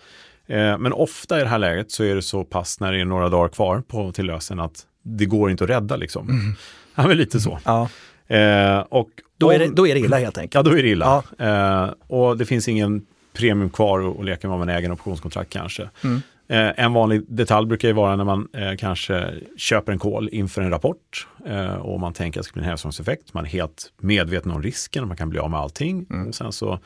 [0.50, 3.06] Eh, men ofta i det här läget så är det så pass när det är
[3.06, 6.30] några dagar kvar på till lösen att det går inte att rädda liksom.
[6.30, 6.56] Mm.
[6.96, 7.60] Ja, men lite så.
[7.66, 7.90] Ja,
[8.32, 10.54] Eh, och då, om, är det, då är det illa helt enkelt.
[10.66, 11.24] Ja, då är det illa.
[11.40, 15.50] Eh, och det finns ingen premium kvar att- leka med om man äger en optionskontrakt
[15.54, 15.90] kanske.
[16.04, 16.22] Mm.
[16.50, 20.62] Eh, en vanlig detalj brukar ju vara när man eh, kanske köper en call inför
[20.62, 23.34] en rapport eh, och man tänker att det ska bli en hälsoeffekt.
[23.34, 26.06] Man är helt medveten om risken, man kan bli av med allting.
[26.10, 26.28] Mm.
[26.28, 26.80] Och sen så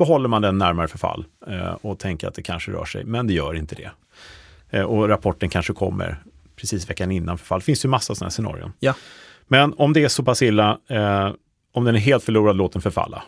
[0.00, 3.32] behåller man den närmare förfall eh, och tänker att det kanske rör sig, men det
[3.32, 3.90] gör inte det.
[4.70, 6.22] Eh, och rapporten kanske kommer
[6.56, 7.60] precis veckan innan förfall.
[7.60, 8.72] Det finns ju massa sådana scenarion.
[8.78, 8.94] Ja.
[9.48, 11.32] Men om det är så pass illa, eh,
[11.72, 13.22] om den är helt förlorad, låt den förfalla.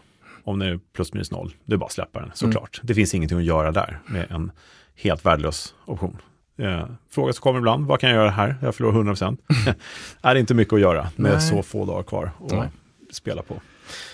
[0.44, 2.80] Om den är plus minus noll, det är bara att släppa den såklart.
[2.82, 4.52] Det finns ingenting att göra där med en
[4.94, 6.16] helt värdelös option.
[6.56, 8.56] Eh, fråga som kommer ibland, vad kan jag göra här?
[8.62, 9.38] Jag förlorar 100%.
[10.22, 11.40] är det inte mycket att göra med Nej.
[11.40, 12.68] så få dagar kvar att Nej.
[13.10, 13.54] spela på.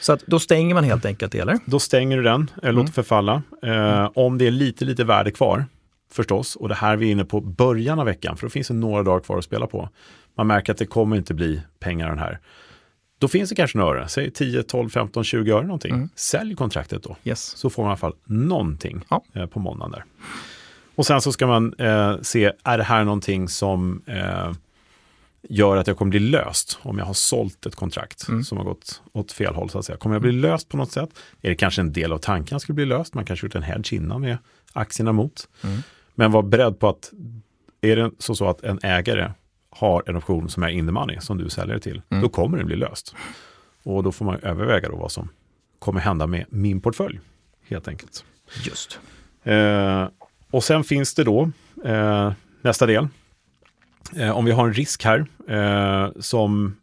[0.00, 1.58] Så att då stänger man helt enkelt, eller?
[1.66, 2.92] Då stänger du den, eh, låter Mm.
[2.92, 3.42] förfalla.
[3.62, 5.64] Eh, om det är lite, lite värde kvar,
[6.12, 8.74] förstås, och det här är vi inne på början av veckan, för då finns det
[8.74, 9.88] några dagar kvar att spela på.
[10.36, 12.38] Man märker att det kommer inte bli pengar den här.
[13.20, 15.94] Då finns det kanske några öre, säg 10, 12, 15, 20 öre någonting.
[15.94, 16.08] Mm.
[16.14, 17.56] Sälj kontraktet då, Yes.
[17.56, 19.22] så får man i alla fall någonting Ja.
[19.34, 20.04] eh, på måndagen där.
[20.94, 24.52] Och sen så ska man eh, se, är det här någonting som eh,
[25.48, 28.44] gör att jag kommer bli löst om jag har sålt ett kontrakt Mm.
[28.44, 29.98] som har gått åt fel håll så att säga.
[29.98, 31.10] Kommer jag bli löst på något sätt?
[31.42, 33.14] Är det kanske en del av tanken att skulle bli löst?
[33.14, 34.38] Man kanske gjort en hedge innan med
[34.72, 35.48] aktierna mot.
[35.64, 35.82] Mm.
[36.14, 37.12] Men var beredd på att
[37.80, 39.30] är det så, så att en ägare
[39.70, 42.22] har en option som är in the money som du säljer till, Mm.
[42.22, 43.14] då kommer den bli löst.
[43.82, 45.28] Och då får man överväga då vad som
[45.78, 47.20] kommer hända med min portfölj,
[47.68, 48.24] helt enkelt.
[48.64, 48.98] Just.
[49.42, 50.08] Eh,
[50.50, 51.50] och sen finns det då
[51.84, 52.32] eh,
[52.62, 53.08] nästa del.
[54.16, 56.76] Eh, om vi har en risk här eh, som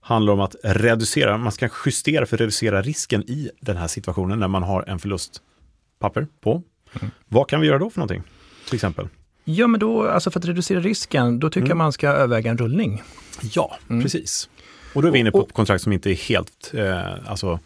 [0.00, 4.38] handlar om att reducera, man ska justera för att reducera risken i den här situationen
[4.40, 6.62] när man har en förlustpapper på.
[7.00, 7.10] Mm.
[7.28, 8.22] Vad kan vi göra då för någonting?
[8.66, 9.08] Till exempel?
[9.44, 11.68] Ja, men då, alltså för att reducera risken, då tycker Mm.
[11.68, 13.02] jag man ska överväga en rullning.
[13.52, 14.02] Ja, Mm.
[14.02, 14.48] precis.
[14.94, 17.58] Och då är vi inne på Och- ett kontrakt som inte är helt, eh, alltså,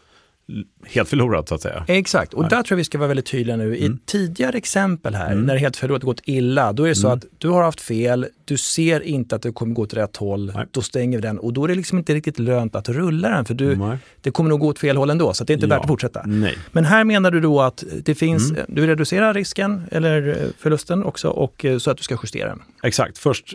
[0.87, 1.85] helt förlorat så att säga.
[1.89, 2.51] Exakt, och Nej.
[2.51, 3.77] där tror jag vi ska vara väldigt tydliga nu.
[3.77, 3.99] I Mm.
[4.07, 5.45] tidigare exempel här, Mm.
[5.47, 7.19] när det helt förlorat gått illa, då är det så Mm.
[7.19, 10.53] att du har haft fel, du ser inte att det kommer gå åt rätt håll,
[10.55, 10.67] Nej.
[10.71, 13.45] då stänger vi den och då är det liksom inte riktigt lönt att rulla den,
[13.45, 13.99] för du, Nej.
[14.21, 15.71] det kommer nog gå åt fel håll ändå, så det är inte Ja.
[15.75, 16.23] värt att fortsätta.
[16.27, 16.59] Nej.
[16.73, 18.65] Men här menar du då att det finns, Mm.
[18.69, 22.49] du vill reducera risken eller eh, förlusten också och eh, så att du ska justera
[22.49, 22.63] den.
[22.83, 23.55] Exakt, först,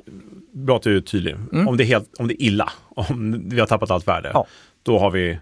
[0.53, 1.35] bra att du är tydlig.
[1.53, 1.67] Mm.
[1.67, 4.45] Om, det är helt, om det är illa, om vi har tappat allt värde, Ja.
[4.83, 5.39] då har vi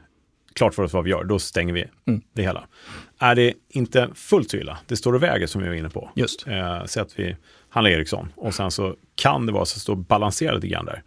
[0.60, 2.22] klart för oss vad vi gör, då stänger vi Mm.
[2.34, 2.68] det hela.
[3.20, 6.10] Är det inte fullt så illa, det står och väger som vi var inne på,
[6.16, 6.48] Just.
[6.48, 7.36] eh, så att vi
[7.70, 10.68] handlar Ericsson och sen så kan det vara så att det står och balanserar lite
[10.68, 11.04] grann där.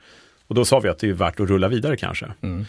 [0.46, 2.32] Och då sa vi att det är värt att rulla vidare kanske.
[2.40, 2.64] Mm.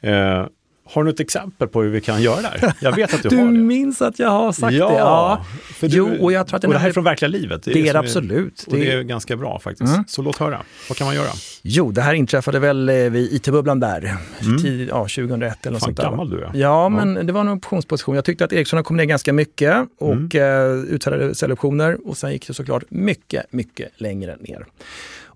[0.00, 0.46] Eh,
[0.88, 2.72] har du något exempel på hur vi kan göra där?
[2.80, 3.50] Jag vet att du, Du har det.
[3.52, 4.94] minns att jag har sagt ja, det?
[4.94, 5.44] Ja,
[5.74, 7.62] För du, Jo, och jag tror att den och det här är från verkliga livet.
[7.64, 8.64] det är det absolut.
[8.66, 9.92] Och det Det- är ganska bra faktiskt.
[9.92, 10.04] Mm.
[10.08, 10.62] Så låt höra.
[10.88, 11.28] Vad kan man göra?
[11.62, 14.62] Jo, det här inträffade väl eh, vid IT-bubblan där, Mm.
[14.62, 16.04] tid, ja, 2001 eller något Fan sånt där.
[16.04, 16.50] gammal du är.
[16.54, 18.14] Ja, men det var en optionsposition.
[18.14, 20.28] Jag tyckte att Ericsson kom ner ganska mycket och Mm.
[20.34, 24.66] eh, utfärdade säljoptioner och sen gick det såklart mycket, mycket längre ner.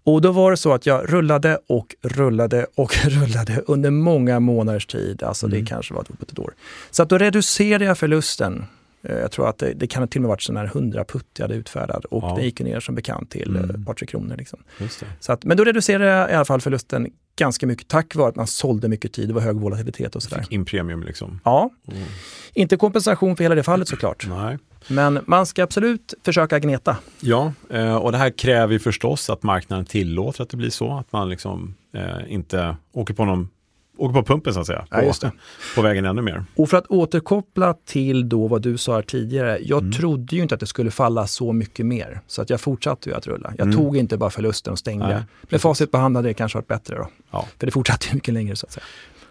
[0.05, 4.87] Och då var det så att jag rullade och rullade och rullade under många månaders
[4.87, 5.23] tid.
[5.23, 5.61] Alltså Mm.
[5.61, 6.55] det kanske var ett år.
[6.91, 8.65] Så att då reducerade jag förlusten.
[9.03, 11.27] Eh, Jag tror att det, det kan till och med varit sån här 100 putt
[11.37, 12.35] jag hade utfärdad och Ja.
[12.37, 13.65] den gick ner som bekant till Mm.
[13.65, 13.81] mm.
[13.81, 14.37] ett par, tre kronor.
[14.37, 14.59] Liksom.
[14.79, 14.89] Det.
[15.21, 18.37] Så att, men då reducerade jag i alla fall förlusten ganska mycket tack vare att
[18.37, 19.29] man sålde mycket tid.
[19.29, 20.43] Det var hög volatilitet och sådär.
[20.43, 21.41] Fick in premium liksom.
[21.45, 22.03] Ja, Mm.
[22.55, 24.27] inte kompensation för hela det fallet såklart.
[24.29, 24.59] Nej.
[24.89, 26.97] Men man ska absolut försöka gneta.
[27.21, 30.93] Ja, eh, och det här kräver ju förstås att marknaden tillåter att det blir så.
[30.99, 33.49] Att man liksom eh, inte åker på någon
[33.97, 34.85] åker på pumpen så att säga.
[34.91, 35.31] På, Ja,
[35.75, 36.45] på vägen ännu mer.
[36.57, 39.59] Och för att återkoppla till då vad du sa här tidigare.
[39.63, 39.93] Jag Mm.
[39.93, 42.21] trodde ju inte att det skulle falla så mycket mer.
[42.27, 43.53] Så att jag fortsatte ju att rulla.
[43.59, 43.77] Jag Mm.
[43.79, 45.07] tog inte bara förlusten och stängde.
[45.09, 47.09] Nej, Med facit på hand hade det kanske varit bättre då.
[47.31, 47.47] Ja.
[47.59, 48.85] För det fortsatte mycket längre så att säga.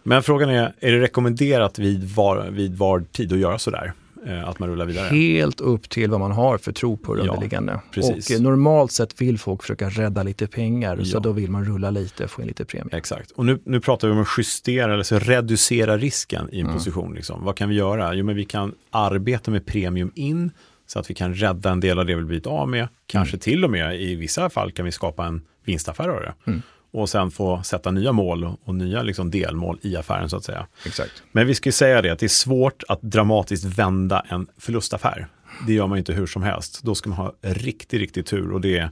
[0.03, 3.93] Men frågan är, är det rekommenderat vid var, vid var tid att göra sådär?
[4.27, 5.07] Eh, att man rullar vidare?
[5.07, 7.79] Helt upp till vad man har för tro på det Ja, underliggande.
[7.91, 8.29] precis.
[8.29, 11.03] Och eh, normalt sett vill folk försöka rädda lite pengar.
[11.03, 11.19] Så Ja.
[11.19, 12.97] då vill man rulla lite och få in lite premie.
[12.97, 13.31] Exakt.
[13.31, 16.77] Och nu, nu pratar vi om att justera, eller så reducera risken i en Mm.
[16.77, 17.13] position.
[17.13, 17.43] Liksom.
[17.43, 18.13] Vad kan vi göra?
[18.13, 20.51] Jo, men vi kan arbeta med premium in
[20.87, 22.87] så att vi kan rädda en del av det vi blivit av med.
[23.05, 26.33] Kanske till och med i vissa fall kan vi skapa en vinstaffär av det.
[26.47, 26.61] Mm.
[26.91, 30.67] Och sen få sätta nya mål och, nya liksom delmål i affären så att säga.
[30.85, 31.23] Exakt.
[31.31, 35.27] Men vi ska ju säga det att det är svårt att dramatiskt vända en förlustaffär.
[35.67, 36.83] Det gör man inte hur som helst.
[36.83, 38.89] Då ska man ha riktigt, riktigt tur och det är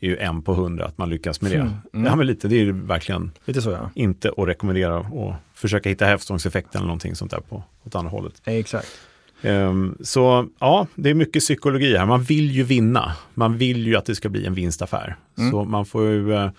[0.00, 1.56] ju en på hundra att man lyckas med det.
[1.56, 2.06] Mm, mm.
[2.06, 3.90] Ja, men lite, det är ju verkligen Lite så ja.
[3.94, 8.42] inte att rekommendera och försöka hitta hävstångseffekten eller någonting sånt där på åt andra hållet.
[8.44, 8.88] Exakt.
[9.42, 12.06] Ehm, så ja, det är mycket psykologi här.
[12.06, 13.12] Man vill ju vinna.
[13.34, 15.16] Man vill ju att det ska bli en vinstaffär.
[15.38, 15.50] Mm.
[15.50, 16.50] Så man får ju eh,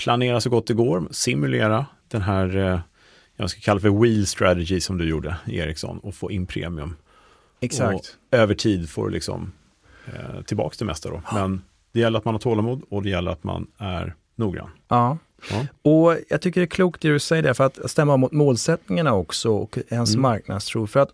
[0.00, 2.80] planera så gott det går, simulera den här, eh,
[3.36, 6.96] jag ska kalla det för wheel strategy som du gjorde, Ericsson, och få in premium.
[7.60, 7.94] Exakt.
[8.30, 9.52] Och över tid får du liksom
[10.06, 11.22] eh, tillbaka det mesta då.
[11.32, 14.70] Men det gäller att man har tålamod och det gäller att man är noggrann.
[14.88, 15.18] Ja.
[15.50, 15.66] Ja.
[15.90, 19.14] Och jag tycker det är klokt det du säger där, för att stämma mot målsättningarna
[19.14, 20.22] också och ens Mm.
[20.22, 20.86] marknadstro.
[20.86, 21.10] För att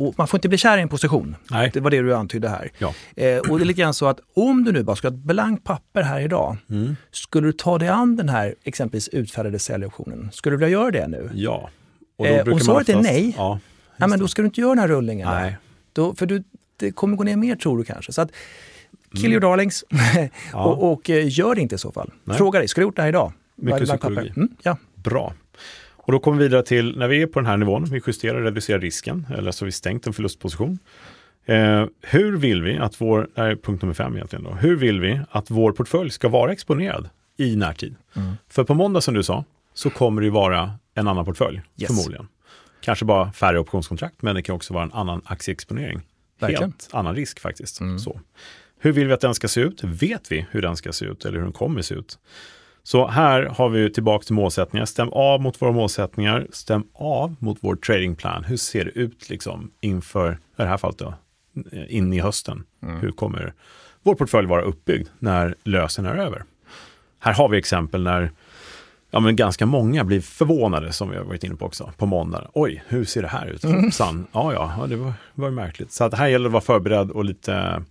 [0.00, 1.36] och man får inte bli kär i en position.
[1.50, 1.70] Nej.
[1.74, 2.70] Det var det du antydde här.
[2.78, 2.94] Ja.
[3.16, 5.20] Eh, och det är lite grann så att om du nu bara ska ha ett
[5.20, 6.96] blankt papper här idag, Mm.
[7.10, 10.28] skulle du ta dig an den här exempelvis utfärdade säljoptionen?
[10.32, 11.30] Skulle du vilja göra det nu?
[11.34, 11.70] Ja.
[12.24, 13.58] Eh, om svaret är nej, Ja,
[13.96, 15.28] Ja, men då ska du inte göra den här rullningen.
[15.28, 15.34] då.
[15.34, 15.56] Nej.
[15.92, 16.44] Då, för du,
[16.76, 18.12] det kommer gå ner mer tror du kanske.
[18.12, 18.30] Så att,
[19.12, 19.32] kill Mm.
[19.32, 19.84] your darlings
[20.52, 20.64] Ja.
[20.64, 22.10] och, och eh, gör det inte i så fall.
[22.24, 22.36] Nej.
[22.36, 23.32] Fråga dig, ska du gjort det här idag?
[23.56, 24.32] Mycket psykologi.
[24.36, 24.76] Mm, ja.
[24.94, 25.34] Bra.
[26.02, 28.38] Och då kommer vi vidare till när vi är på den här nivån, vi justerar
[28.38, 30.78] och reducerar risken, eller så har vi stängt en förlustposition.
[31.46, 34.76] Eh, hur vill vi att vår, det här är punkt nummer fem egentligen då, hur
[34.76, 37.94] vill vi att vår portfölj ska vara exponerad i närtid?
[38.16, 38.32] Mm.
[38.48, 41.86] För på måndag som du sa, så kommer det ju vara en annan portfölj, Yes.
[41.88, 42.28] förmodligen.
[42.80, 46.00] Kanske bara färre optionskontrakt, men det kan också vara en annan aktieexponering.
[46.40, 46.62] Verkligen.
[46.62, 47.80] Helt annan risk faktiskt.
[47.80, 47.98] Mm.
[47.98, 48.20] Så.
[48.78, 49.84] Hur vill vi att den ska se ut?
[49.84, 52.18] Vet vi hur den ska se ut eller hur den kommer se ut?
[52.82, 54.86] Så här har vi tillbaka till målsättningar.
[54.86, 56.46] Stäm av mot våra målsättningar.
[56.50, 58.44] Stäm av mot vår tradingplan.
[58.44, 61.14] Hur ser det ut liksom inför, i det här fallet då,
[61.88, 62.64] in i hösten?
[63.00, 63.54] Hur kommer
[64.02, 66.44] vår portfölj vara uppbyggd när lösen är över?
[67.18, 68.30] Här har vi exempel när
[69.10, 72.50] ja, men ganska många blir förvånade, som vi har varit inne på också, på måndag.
[72.52, 73.64] Oj, hur ser det här ut?
[73.64, 75.92] Hoppsan, ja, ja, ja, det var, var märkligt.
[75.92, 77.82] Så att här gäller det att vara förberedd och lite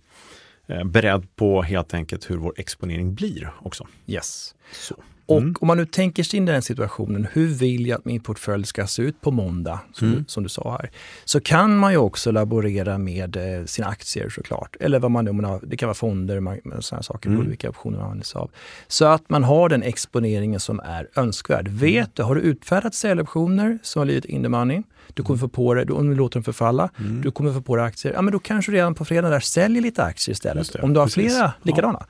[0.84, 3.86] beredd på helt enkelt hur vår exponering blir också.
[4.06, 4.54] Yes.
[4.72, 4.94] Så.
[5.26, 5.54] Och Mm.
[5.60, 8.64] om man nu tänker sig in i den situationen, hur vill jag att min portfölj
[8.66, 10.18] ska se ut på måndag, som, Mm.
[10.18, 10.90] du, som du sa här,
[11.24, 14.76] så kan man ju också laborera med eh, sina aktier såklart.
[14.80, 17.38] Eller vad man nu, man har, det kan vara fonder, man- sådana saker, Mm.
[17.40, 17.48] mm.
[17.50, 18.50] vilka optioner man använder sig av.
[18.88, 21.66] Så att man har den exponeringen som är önskvärd.
[21.68, 21.78] Mm.
[21.78, 24.82] Vet du, har du utfärdat säljoptioner som har blivit in the money,
[25.14, 27.22] du kommer få på det, om du låter dem förfalla, Mm.
[27.22, 29.40] du kommer få på dig aktier, ja men då kanske du redan på fredag där
[29.40, 30.74] säljer lite aktier istället.
[30.74, 31.32] Om du har precis.
[31.32, 32.06] flera likadana.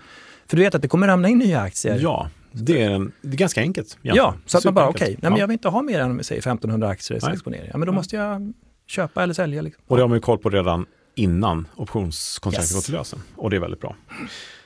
[0.46, 1.98] För du vet att det kommer ramla in nya aktier.
[2.02, 3.86] Ja, det är, en, det är ganska enkelt.
[4.02, 4.16] egentligen.
[4.16, 5.22] Ja, så att man bara okej, Superenkelt.
[5.22, 5.42] nej men Ja.
[5.42, 7.68] jag vill inte ha mer än säg 1500 aktier i exponering.
[7.72, 7.96] Ja, men då Nej.
[7.98, 8.52] måste jag
[8.86, 9.62] köpa eller sälja.
[9.62, 9.82] Liksom.
[9.86, 12.74] Och det har man ju koll på redan innan optionskontraktet Yes.
[12.74, 13.18] går till lösen.
[13.36, 13.96] Och det är väldigt bra.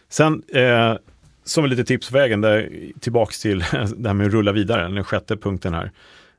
[0.08, 0.94] Sen, eh,
[1.44, 2.70] som litet tips på vägen, där,
[3.00, 3.58] tillbaks till
[3.96, 5.90] det här med att rulla vidare, den sjätte punkten här.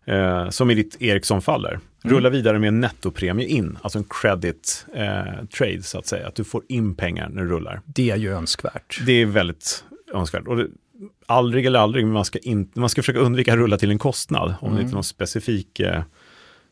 [0.05, 1.69] Eh, som i ditt Ericsson-fall där.
[2.03, 2.15] Mm.
[2.17, 6.27] Rulla vidare med en nettopremie in, alltså en credit eh, trade så att säga.
[6.27, 7.81] Att du får in pengar när du rullar.
[7.85, 9.01] Det är ju önskvärt.
[9.05, 10.47] Det är väldigt önskvärt.
[10.47, 10.67] Och det,
[11.25, 13.99] aldrig eller aldrig, men man ska, in, man ska försöka undvika att rulla till en
[13.99, 14.55] kostnad.
[14.61, 14.81] Om det Mm.
[14.81, 16.03] inte är någon specifik eh,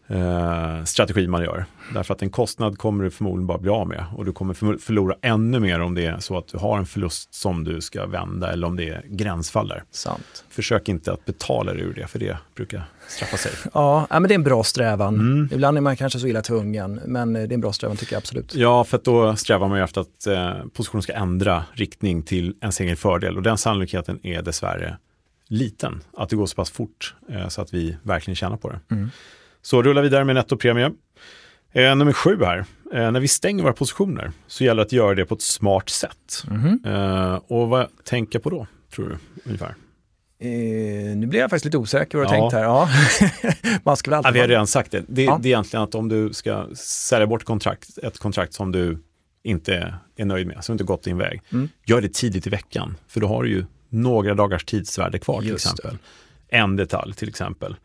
[0.07, 1.65] eh, strategi man gör.
[1.93, 4.05] Därför att en kostnad kommer du förmodligen bara bli av med.
[4.15, 7.33] Och du kommer förlora ännu mer om det är så att du har en förlust
[7.33, 9.83] som du ska vända eller om det är gränsfall där.
[9.91, 10.45] Sant.
[10.49, 13.51] Försök inte att betala dig ur det, för det brukar straffa sig.
[13.73, 15.15] Ja, men det är en bra strävan.
[15.15, 15.49] Mm.
[15.51, 18.17] Ibland är man kanske så illa tvungen, men det är en bra strävan tycker jag
[18.17, 18.55] absolut.
[18.55, 22.79] Ja, för då strävar man ju efter att eh, positionen ska ändra riktning till ens
[22.79, 23.37] egen fördel.
[23.37, 24.97] Och den sannolikheten är dessvärre
[25.47, 26.01] liten.
[26.17, 28.79] Att det går så pass fort eh, så att vi verkligen tjänar på det.
[28.91, 29.09] Mm.
[29.65, 30.91] Så rulla vidare med nettopremie.
[31.73, 32.65] Eh, nummer sju här.
[32.93, 35.89] Eh, när vi stänger våra positioner så gäller det att göra det på ett smart
[35.89, 36.43] sätt.
[36.47, 36.79] Mhm.
[36.85, 39.17] Eh, och vad tänker på då, tror du?
[39.45, 39.75] Ungefär?
[40.39, 42.39] Eh, nu blir jag faktiskt lite osäker vad du Ja.
[42.41, 42.63] tänkt här.
[42.63, 42.89] Ja.
[43.83, 45.03] Man ska väl Ja, alltid vi har redan sagt det.
[45.07, 45.39] Det, Ja.
[45.41, 48.97] det är egentligen att om du ska sälja bort kontrakt, ett kontrakt som du
[49.43, 51.69] inte är nöjd med, som inte gått din väg, Mm.
[51.85, 52.97] gör det tidigt i veckan.
[53.07, 55.71] För då har du ju några dagars tidsvärde kvar till Just det.
[55.71, 55.97] exempel.
[56.47, 57.75] En detalj till exempel.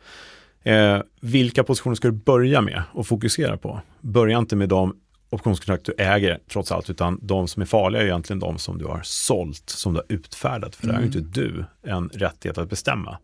[0.68, 3.80] Eh, vilka positioner ska du börja med och fokusera på?
[4.00, 4.96] Börja inte med de
[5.30, 8.84] optionskontrakt du äger trots allt, utan de som är farliga är egentligen de som du
[8.84, 10.76] har sålt, som du har utfärdat.
[10.76, 11.18] För det har ju Mm.
[11.18, 13.18] inte du en rättighet att bestämma.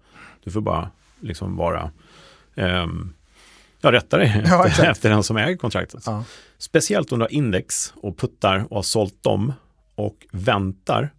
[0.45, 1.91] Du får bara liksom vara,
[2.55, 3.13] ehm,
[3.81, 6.03] ja rätta dig Ja, efter, efter den som äger kontraktet.
[6.07, 6.25] Ja.
[6.59, 9.53] Speciellt om du har index och puttar och har sålt dem
[9.95, 11.11] och väntar.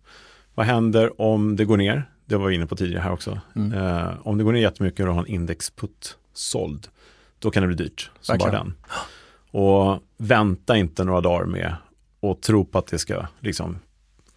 [0.56, 2.10] Vad händer om det går ner?
[2.26, 3.40] Det var vi inne på tidigare här också.
[3.56, 3.74] Mm.
[3.74, 6.88] Eh, om det går ner jättemycket och du har en indexputt såld,
[7.40, 8.66] då kan det bli dyrt som bara Verkligen.
[8.66, 9.62] den.
[9.62, 11.76] Och vänta inte några dagar med
[12.20, 13.80] och tro på att det ska liksom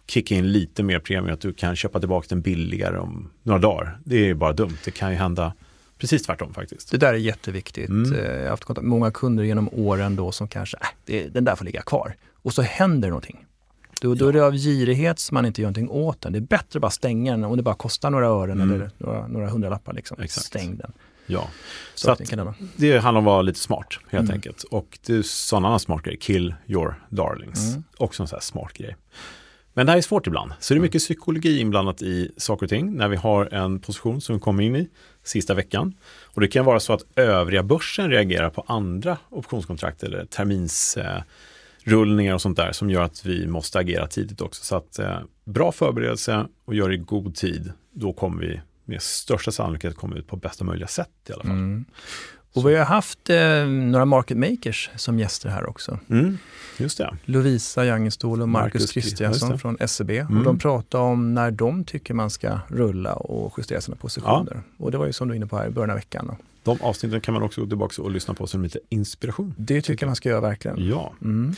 [0.07, 3.99] kicka in lite mer premie, att du kan köpa tillbaka den billigare om några dagar.
[4.05, 4.77] Det är bara dumt.
[4.85, 5.53] Det kan ju hända
[5.97, 6.91] precis tvärtom faktiskt.
[6.91, 7.89] Det där är jätteviktigt.
[7.89, 8.13] Mm.
[8.13, 11.27] Eh, Jag har haft kontakt med många kunder genom åren då som kanske, äh, det,
[11.27, 12.15] den där får ligga kvar.
[12.41, 13.45] Och så händer någonting.
[14.01, 16.33] Då, då är det av girighet som man inte gör någonting åt den.
[16.33, 18.75] Det är bättre att bara stänga den om det bara kostar några ören Mm.
[18.75, 19.93] eller några, några hundralappar.
[19.93, 20.17] Liksom.
[20.21, 20.45] Exakt.
[20.47, 20.91] Stäng den.
[21.25, 21.47] Ja.
[21.95, 24.33] Så, Så den, Det handlar om att vara lite smart helt Mm.
[24.33, 24.63] enkelt.
[24.63, 27.69] Och det är sån annan smart grej, kill your darlings.
[27.69, 27.83] Mm.
[27.97, 28.95] Också en sån här smart grej.
[29.73, 30.51] Men det här är svårt ibland.
[30.59, 34.21] Så det är mycket psykologi inblandat i saker och ting när vi har en position
[34.21, 34.89] som vi kommer in i
[35.23, 35.93] sista veckan.
[36.25, 41.23] Och det kan vara så att övriga börsen reagerar på andra optionskontrakt eller terminsrullningar eh,
[41.83, 44.63] rullningar och sånt där som gör att vi måste agera tidigt också.
[44.63, 49.01] Så att eh, bra förberedelse och gör det i god tid, då kommer vi med
[49.01, 51.51] största sannolikhet komma ut på bästa möjliga sätt i alla fall.
[51.51, 51.85] Mm.
[52.53, 55.99] Och vi har haft eh, några market makers som gäster här också.
[56.09, 56.37] Mm,
[56.77, 57.17] just det.
[57.25, 60.09] Lovisa Jangenstol och Marcus, Marcus Kri- Kristiansson från SEB.
[60.09, 60.37] Mm.
[60.37, 64.61] Och de pratade om när de tycker man ska rulla och justera sina positioner.
[64.77, 66.35] Och det var ju som du är inne på här i början av veckan.
[66.63, 69.53] De avsnitten kan man också gå tillbaka och lyssna på som lite inspiration.
[69.57, 70.87] Det tycker jag man ska göra verkligen.
[70.89, 71.13] Ja.
[71.21, 71.53] Mm.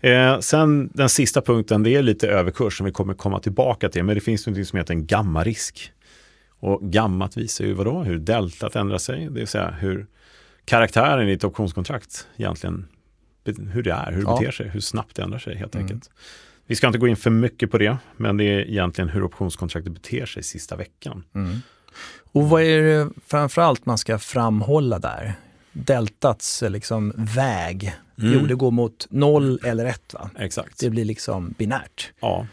[0.00, 4.04] Eh, sen den sista punkten, det är lite överkurs som vi kommer komma tillbaka till,
[4.04, 5.92] men det finns något som heter en gammarisk.
[6.58, 8.02] Och gammat visar ju vadå?
[8.02, 10.06] Hur deltat ändrar sig, det vill säga hur
[10.64, 12.86] karaktären i ett optionskontrakt egentligen,
[13.72, 14.38] hur det är, hur det Ja.
[14.40, 15.84] beter sig, hur snabbt det ändrar sig helt Mm.
[15.84, 16.10] enkelt.
[16.66, 19.92] Vi ska inte gå in för mycket på det, men det är egentligen hur optionskontraktet
[19.92, 21.24] beter sig sista veckan.
[21.34, 21.56] Mm.
[22.32, 25.34] Och vad är det framförallt man ska framhålla där?
[25.72, 27.94] Deltats eh, liksom väg.
[28.18, 28.32] Mm.
[28.34, 30.14] Jo, det går mot noll eller ett.
[30.14, 30.30] Va?
[30.38, 30.80] Exakt.
[30.80, 32.12] Det blir liksom binärt.
[32.20, 32.46] Ja,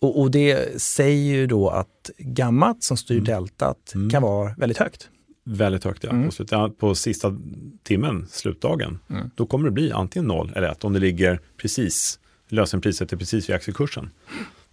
[0.00, 3.24] Och, och det säger ju då att gammat som styr Mm.
[3.24, 4.10] deltat Mm.
[4.10, 5.08] kan vara väldigt högt.
[5.44, 6.10] Väldigt högt ja.
[6.10, 6.26] Mm.
[6.26, 7.36] På, slut, på sista
[7.82, 9.30] timmen, slutdagen, Mm.
[9.34, 12.18] då kommer det bli antingen 0 eller 1 om det ligger precis,
[12.48, 14.10] lösenpriset är precis vid aktiekursen.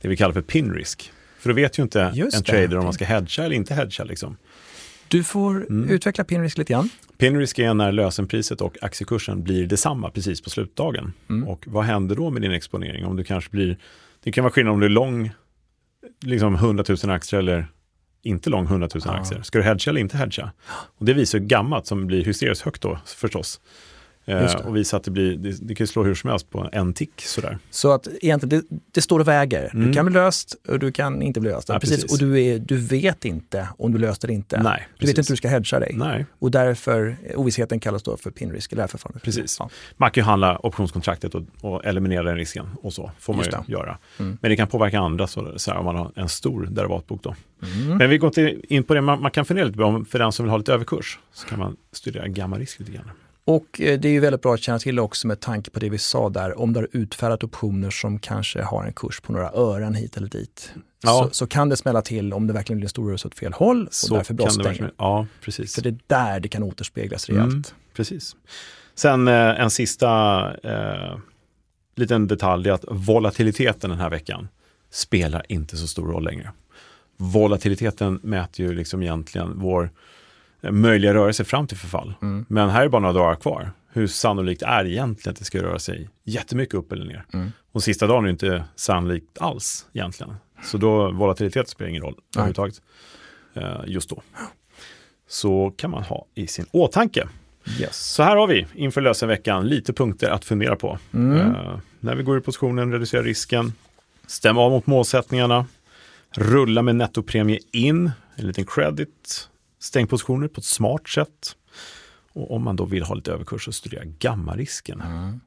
[0.01, 1.11] Det vi kallar för pin risk.
[1.43, 2.51] För då vet ju inte Just en det.
[2.51, 4.03] trader om man ska hedga eller inte hedga.
[4.03, 4.37] Liksom.
[5.07, 5.89] Du får Mm.
[5.89, 6.89] utveckla pinrisk lite grann.
[7.17, 11.13] Pin risk är när lösenpriset och aktiekursen blir detsamma precis på slutdagen.
[11.29, 11.47] Mm.
[11.47, 13.05] Och vad händer då med din exponering?
[13.05, 13.77] Om du kanske blir,
[14.23, 15.31] det kan vara skillnad om du är lång
[16.21, 17.67] liksom 100 000 aktier eller
[18.21, 19.11] inte lång 100 000 Ja.
[19.11, 19.41] aktier.
[19.41, 20.51] Ska du hedga eller inte hedga?
[20.97, 23.61] Och det visar ju gammalt som blir hysteriskt högt då förstås.
[24.25, 26.93] Eh, och visar att det, blir, det, det kan slå hur som helst på en
[26.93, 27.57] tick sådär.
[27.69, 29.69] Så att egentligen, det, det står och väger.
[29.73, 29.93] Du Mm.
[29.93, 31.69] kan bli löst och du kan inte bli löst.
[31.69, 31.95] Ja, precis.
[32.03, 32.21] precis.
[32.21, 34.63] Och du, är, du vet inte om du löste det inte.
[34.63, 35.91] Nej, du vet inte hur du ska hedga dig.
[35.95, 39.23] Nej, Och därför, ovissheten kallas då för pinrisk, eller det här förfarandet.
[39.23, 39.55] Precis.
[39.59, 39.69] Ja.
[39.97, 43.57] man kan ju handla optionskontraktet och, och eliminera den risken och så får man Just
[43.57, 43.71] ju det.
[43.71, 43.97] göra.
[44.19, 44.37] Mm.
[44.41, 47.35] Men det kan påverka andra så, så här, om man har en stor derivatbok då.
[47.63, 47.97] Mm.
[47.97, 50.19] Men vi går inte in på det, man, man kan fundera lite på om för
[50.19, 53.09] den som vill ha lite överkurs så kan man studera gamma-risk lite grann.
[53.45, 55.89] Och eh, det är ju väldigt bra att känna till också med tanke på det
[55.89, 59.51] vi sa där, om du har utfärdat optioner som kanske har en kurs på några
[59.51, 60.73] ören hit eller dit.
[61.03, 61.23] Ja.
[61.23, 63.53] Så, så kan det smälla till om det verkligen blir en stor rörelse åt fel
[63.53, 64.67] håll och Så därför kan det brådstänga.
[64.67, 65.75] verkligen, ja, precis.
[65.75, 67.53] För det är där det kan återspeglas rejält.
[67.53, 67.63] Mm.
[67.93, 68.35] Precis.
[68.95, 71.17] Sen eh, en sista eh,
[71.95, 74.47] liten detalj, det är att volatiliteten den här veckan
[74.91, 76.51] spelar inte så stor roll längre.
[77.17, 79.91] Volatiliteten mäter ju liksom egentligen vår
[80.71, 82.13] möjliga rörelse fram till förfall.
[82.21, 82.45] Mm.
[82.49, 83.71] Men här är bara några dagar kvar.
[83.93, 87.25] Hur sannolikt är det egentligen att det ska röra sig jättemycket upp eller ner?
[87.33, 87.51] Mm.
[87.71, 90.35] Och sista dagen är det inte sannolikt alls egentligen.
[90.63, 92.81] Så då volatilitet spelar ingen roll överhuvudtaget
[93.53, 94.21] eh, just då.
[95.27, 97.27] Så kan man ha i sin åtanke.
[97.79, 98.13] Yes.
[98.13, 100.99] Så här har vi inför lösenveckan lite punkter att fundera på.
[101.13, 101.37] Mm.
[101.37, 103.73] Eh, när vi går ur positionen, reducera risken,
[104.27, 105.65] stämma av mot målsättningarna,
[106.31, 109.49] rulla med nettopremie in, en liten credit,
[109.83, 111.55] stäng positioner på ett smart sätt.
[112.33, 115.01] Och om man då vill ha lite överkurs så studera gammarisken.
[115.01, 115.39] Mm.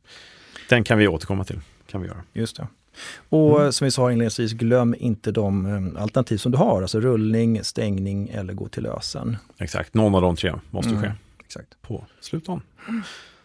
[0.68, 1.60] Den kan vi återkomma till.
[1.90, 2.22] Kan vi göra.
[2.32, 2.68] Just det.
[3.28, 3.72] Och Mm.
[3.72, 8.28] som vi sa inledningsvis, glöm inte de eh, alternativ som du har, alltså rullning, stängning
[8.28, 9.36] eller gå till lösen.
[9.58, 11.02] Exakt, någon av de tre måste Mm.
[11.02, 11.12] ske
[11.44, 11.82] Exakt.
[11.82, 12.62] på slutdagen.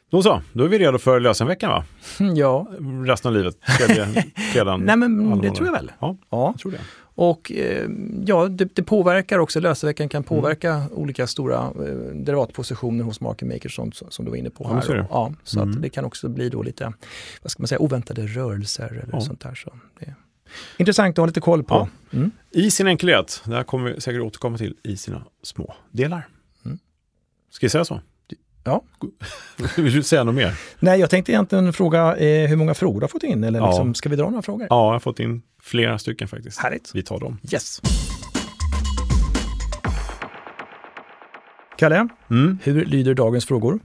[0.09, 1.85] Då så, då är vi redo för lösenveckan va?
[2.35, 2.67] Ja,
[3.05, 3.57] Resten av livet.
[3.77, 4.23] Tredje
[4.53, 4.81] fredagen.
[4.81, 5.91] nej men det tror jag väl.
[5.99, 6.47] Ja, Ja.
[6.53, 6.81] jag tror det.
[7.15, 7.89] Och eh,
[8.25, 13.75] ja, det, det påverkar också, löseveckan kan påverka olika stora eh, derivatpositioner hos market makers
[13.75, 15.05] som, som du var inne på Ja, här.
[15.09, 15.71] Ja, så Mm.
[15.75, 16.93] att det kan också bli då lite,
[17.41, 19.21] vad ska man säga, oväntade rörelser eller Ja.
[19.21, 19.55] sånt där.
[19.55, 20.13] Så det
[20.77, 21.73] intressant att ha lite koll på.
[22.09, 22.17] Ja.
[22.17, 22.31] Mm.
[22.51, 26.27] I sin enkelhet, det här kommer vi säkert återkomma till i sina små delar.
[26.65, 26.79] Mm.
[27.49, 28.01] Ska jag säga så?
[28.63, 28.81] Ja.
[29.77, 30.53] Vill du säga något mer?
[30.79, 33.67] Nej, jag tänkte egentligen fråga eh, hur många frågor du har fått in, eller Ja.
[33.67, 34.67] liksom, ska vi dra några frågor?
[34.69, 36.59] Ja, jag har fått in flera stycken faktiskt.
[36.59, 36.91] Härligt.
[36.93, 37.37] Vi tar dem.
[37.53, 37.81] Yes.
[41.77, 42.57] Kalle, Mm.
[42.63, 43.79] hur lyder dagens frågor?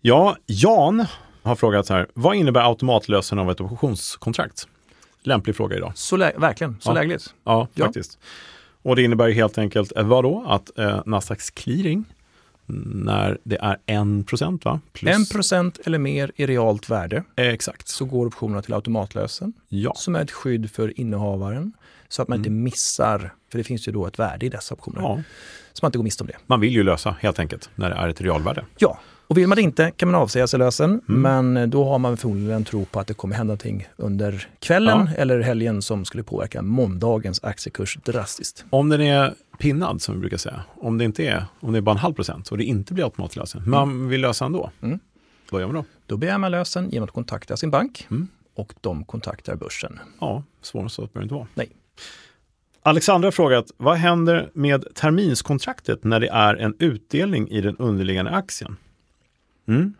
[0.00, 1.06] Ja, Jan
[1.42, 2.06] har frågat så här.
[2.14, 4.68] Vad innebär automatlösen av ett optionskontrakt?
[5.22, 5.92] Lämplig fråga idag.
[5.94, 6.94] Så verkligen, så Ja.
[6.94, 7.34] lägligt.
[7.44, 7.84] Ja, Ja.
[7.84, 8.18] faktiskt.
[8.82, 10.44] Och det innebär helt enkelt eh, vad då?
[10.48, 12.04] Att eh, Nasdaqs clearing
[12.84, 14.80] när det är 1% va?
[14.92, 17.88] Plus, 1% eller mer i realt värde Eh, exakt.
[17.88, 21.72] så går optionerna till automatlösen Ja, som är ett skydd för innehavaren
[22.08, 25.00] så att man inte missar, för det finns ju då ett värde i dessa optioner,
[25.00, 25.22] ja.
[25.72, 26.36] så man inte går miste om det.
[26.46, 28.64] Man vill ju lösa helt enkelt när det är ett realvärde.
[28.78, 31.22] Ja, och vill man det inte kan man avsäga sig lösen, Mm.
[31.52, 35.10] men då har man förmodligen en tro på att det kommer hända någonting under kvällen
[35.16, 38.64] eller helgen som skulle påverka måndagens aktiekurs drastiskt.
[38.70, 41.80] Om den är pinnad som vi brukar säga, om det inte är, om det är
[41.82, 44.70] bara en halv procent och det inte blir automatlösen, man vill lösa ändå.
[44.82, 44.98] Mm.
[45.50, 45.84] Vad gör man då?
[46.06, 48.28] Då begär man lösen genom att kontakta sin bank Mm.
[48.54, 49.98] och de kontaktar börsen.
[50.20, 51.46] Ja, svårare än så behöver det inte vara.
[51.54, 51.68] Nej.
[52.82, 58.30] Alexandra har frågat, vad händer med terminskontraktet när det är en utdelning i den underliggande
[58.30, 58.76] aktien?
[59.68, 59.94] Mm.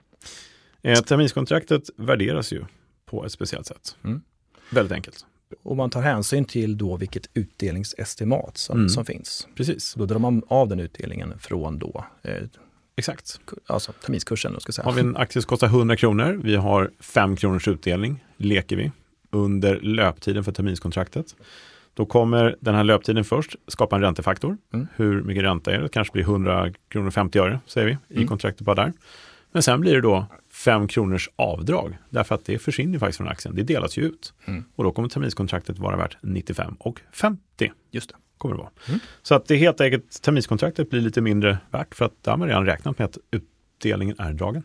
[0.83, 2.65] Eh, terminskontraktet värderas ju
[3.07, 3.97] på ett speciellt sätt.
[4.05, 4.23] Mm.
[4.71, 5.27] Väldigt enkelt.
[5.63, 8.89] Och man tar hänsyn till då vilket utdelningsestimat som, Mm.
[8.89, 9.47] som finns.
[9.55, 12.33] Precis, då drar man av den utdelningen från då, eh,
[12.97, 13.41] exakt.
[13.67, 14.53] alltså terminskursen.
[14.53, 14.85] Då ska säga.
[14.85, 18.93] Har vi en aktie som kostar 100 kronor, vi har 5 kronors utdelning, leker vi,
[19.31, 21.37] under löptiden för terminskontraktet.
[21.95, 24.57] Då kommer den här löptiden först skapa en räntefaktor.
[24.75, 24.87] Mm.
[24.97, 25.83] Hur mycket ränta är det?
[25.83, 28.29] Det kanske blir 100 kronor 50 öre, säger vi, i Mm.
[28.29, 28.93] kontraktet bara där.
[29.53, 33.55] Men sen blir det då 5 kronors avdrag, därför att det försvinner faktiskt från aktien.
[33.55, 34.33] Det delas ju ut.
[34.45, 34.65] Mm.
[34.77, 38.15] Och då kommer terminskontraktet vara värt 95 och 50 Just det.
[38.39, 38.71] kommer det vara.
[38.89, 39.01] Mm.
[39.23, 42.49] Så att det helt enkelt, terminskontraktet blir lite mindre värt för att där har man
[42.49, 44.63] redan räknat med att utdelningen är dragen.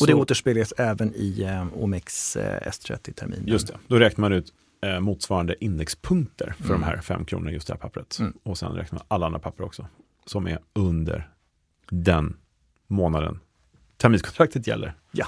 [0.00, 3.46] Och det återspeglas även i eh, OMX eh, S30-terminen.
[3.46, 4.52] Just det, då räknar man ut
[4.86, 6.80] eh, motsvarande indexpunkter för Mm.
[6.80, 8.16] de här fem kronorna i just det här pappret.
[8.20, 8.32] Mm.
[8.42, 9.86] Och sen räknar man alla andra papper också
[10.26, 11.30] som är under
[11.90, 12.36] den
[12.86, 13.40] månaden
[13.96, 14.94] terminskontraktet gäller.
[15.12, 15.26] Ja.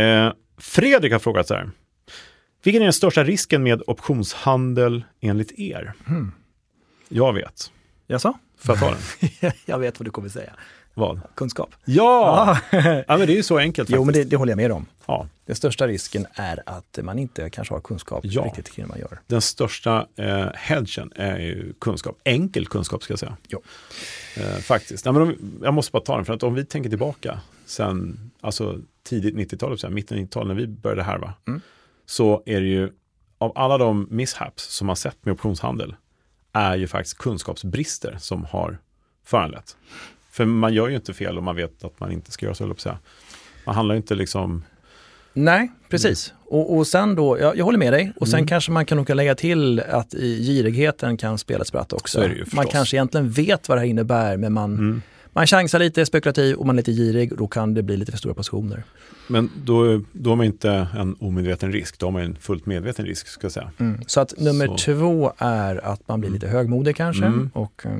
[0.00, 1.70] Eh, Fredrik har frågat så här.
[2.62, 5.92] Vilken är den största risken med optionshandel enligt er?
[6.08, 6.32] Mm.
[7.08, 7.72] Jag vet.
[8.06, 8.38] Jaså?
[8.58, 8.90] Får jag ta
[9.40, 9.52] den?
[9.66, 10.52] jag vet vad du kommer säga.
[10.94, 11.20] Vad?
[11.34, 11.70] Kunskap.
[11.84, 12.58] Ja!
[12.72, 14.06] Ja, men det är ju så enkelt jo, faktiskt.
[14.06, 14.86] men det, det håller jag med om.
[15.06, 15.28] ja.
[15.46, 18.42] Den största risken är att man inte kanske har kunskap Ja.
[18.42, 19.20] riktigt kring det man gör.
[19.26, 23.36] Den största eh, hedgen är ju kunskap, enkel kunskap ska jag säga.
[23.48, 23.62] Jo.
[24.36, 25.04] Eh, faktiskt.
[25.04, 28.30] Nej, men om, jag måste bara ta den, för att om vi tänker tillbaka sen
[28.40, 31.60] alltså tidigt 90-tal, så här, mitten 90-tal när vi började härva, Mm.
[32.06, 32.92] så är det ju
[33.38, 35.94] av alla de mishaps som man sett med optionshandel,
[36.52, 38.78] är ju faktiskt kunskapsbrister som har
[39.24, 39.76] föranlett.
[40.30, 42.74] För man gör ju inte fel om man vet att man inte ska göra så,
[42.74, 42.98] säga.
[43.66, 44.62] Man handlar ju inte liksom,
[45.32, 46.32] Nej, precis.
[46.44, 48.48] Och, och sen då, jag, jag håller med dig, och sen Mm.
[48.48, 52.24] kanske man kan lägga till att i girigheten kan spela ett spratt också.
[52.24, 55.02] Ju man kanske egentligen vet vad det här innebär, men man, mm.
[55.32, 57.96] man chansar lite, är spekulativ och man är lite girig och då kan det bli
[57.96, 58.82] lite för stora positioner.
[59.28, 63.06] men då, då har man inte en omedveten risk, då har man en fullt medveten
[63.06, 63.70] risk, ska jag säga.
[64.06, 64.76] Så att nummer Så.
[64.76, 67.24] två är att man blir lite högmodig kanske.
[67.24, 67.50] Mm.
[67.54, 67.90] Och, eh,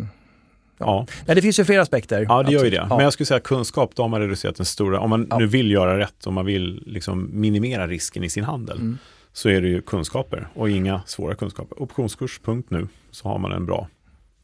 [0.81, 2.27] Ja, nej, det finns ju flera aspekter.
[2.29, 2.77] ja det gör ju det.
[2.77, 2.87] Ja.
[2.89, 5.39] Men jag skulle säga kunskap, då har man reducerat den stora, om man Ja.
[5.39, 8.99] nu vill göra rätt, om man vill liksom minimera risken i sin handel, Mm.
[9.33, 11.83] så är det ju kunskaper och inga svåra kunskaper.
[11.83, 13.89] Optionskurs, punkt nu, så har man en bra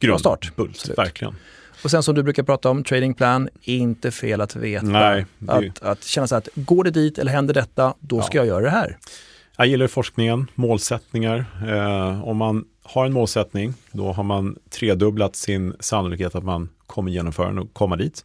[0.01, 0.21] grund.
[0.21, 0.53] start.
[0.57, 0.99] Bult, Absolut.
[0.99, 1.35] verkligen.
[1.85, 4.87] Och sen som du brukar prata om, trading plan, inte fel att veta.
[4.87, 8.23] Nej, det Att, att känna så här att går det dit eller händer detta, då
[8.23, 8.41] ska Ja.
[8.45, 8.99] jag göra det här.
[9.57, 11.45] Jag gillar forskningen, målsättningar.
[11.69, 17.11] Eh, om man har en målsättning, då har man tredubblat sin sannolikhet att man kommer
[17.11, 18.25] genomföra den och komma dit.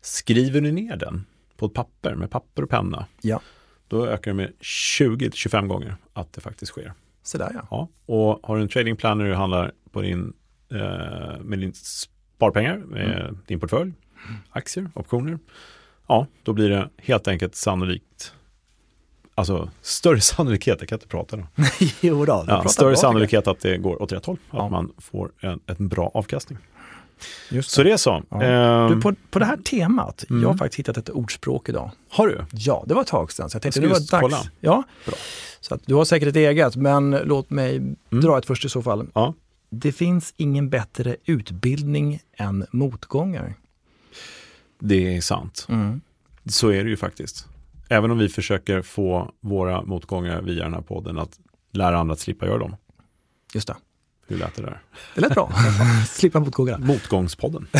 [0.00, 1.24] Skriver du ner den
[1.56, 3.40] på ett papper med papper och penna, Ja.
[3.88, 6.92] då ökar det med 20-25 gånger att det faktiskt sker.
[7.22, 7.66] Så där ja.
[7.70, 7.88] Ja.
[8.14, 10.32] Och har du en trading plan när du handlar på din,
[10.72, 13.92] eh, med din sparpengar, med din portfölj,
[14.50, 15.38] aktier, optioner,
[16.08, 18.34] ja, då blir det helt enkelt sannolikt
[19.38, 21.42] alltså större sannolikhet, jag kan inte prata då.
[22.00, 24.68] jo då, ja, större sannolikhet att det går åt rätt håll, att Ja.
[24.68, 26.58] man får en, en bra avkastning.
[27.50, 28.22] Just Så det är så.
[28.30, 28.42] Ja.
[28.42, 30.42] Ehm, Du, på, på det här temat, Mm.
[30.42, 31.90] jag har faktiskt hittat ett ordspråk idag.
[32.10, 32.44] Har du?
[32.52, 34.10] Ja, det var ett tag sedan, så jag tänkte Jag det var dags.
[34.10, 34.38] kolla.
[34.60, 34.82] Ja.
[35.06, 35.14] Bra.
[35.60, 38.82] Så att, du har säkert ett eget, men låt mig dra ett först i så
[38.82, 39.06] fall.
[39.14, 39.34] Ja.
[39.70, 43.54] Det finns ingen bättre utbildning än motgångar.
[44.80, 45.66] Det är sant.
[46.50, 47.46] Så är det ju faktiskt.
[47.88, 51.38] Även om vi försöker få våra motgångar via den här podden att
[51.72, 52.76] lära andra att slippa göra dem.
[53.54, 53.76] Just det.
[54.26, 54.80] Hur lät det där?
[55.14, 55.52] Det lät bra.
[56.08, 56.86] Slippa motgångarna.
[56.86, 57.66] Motgångspodden.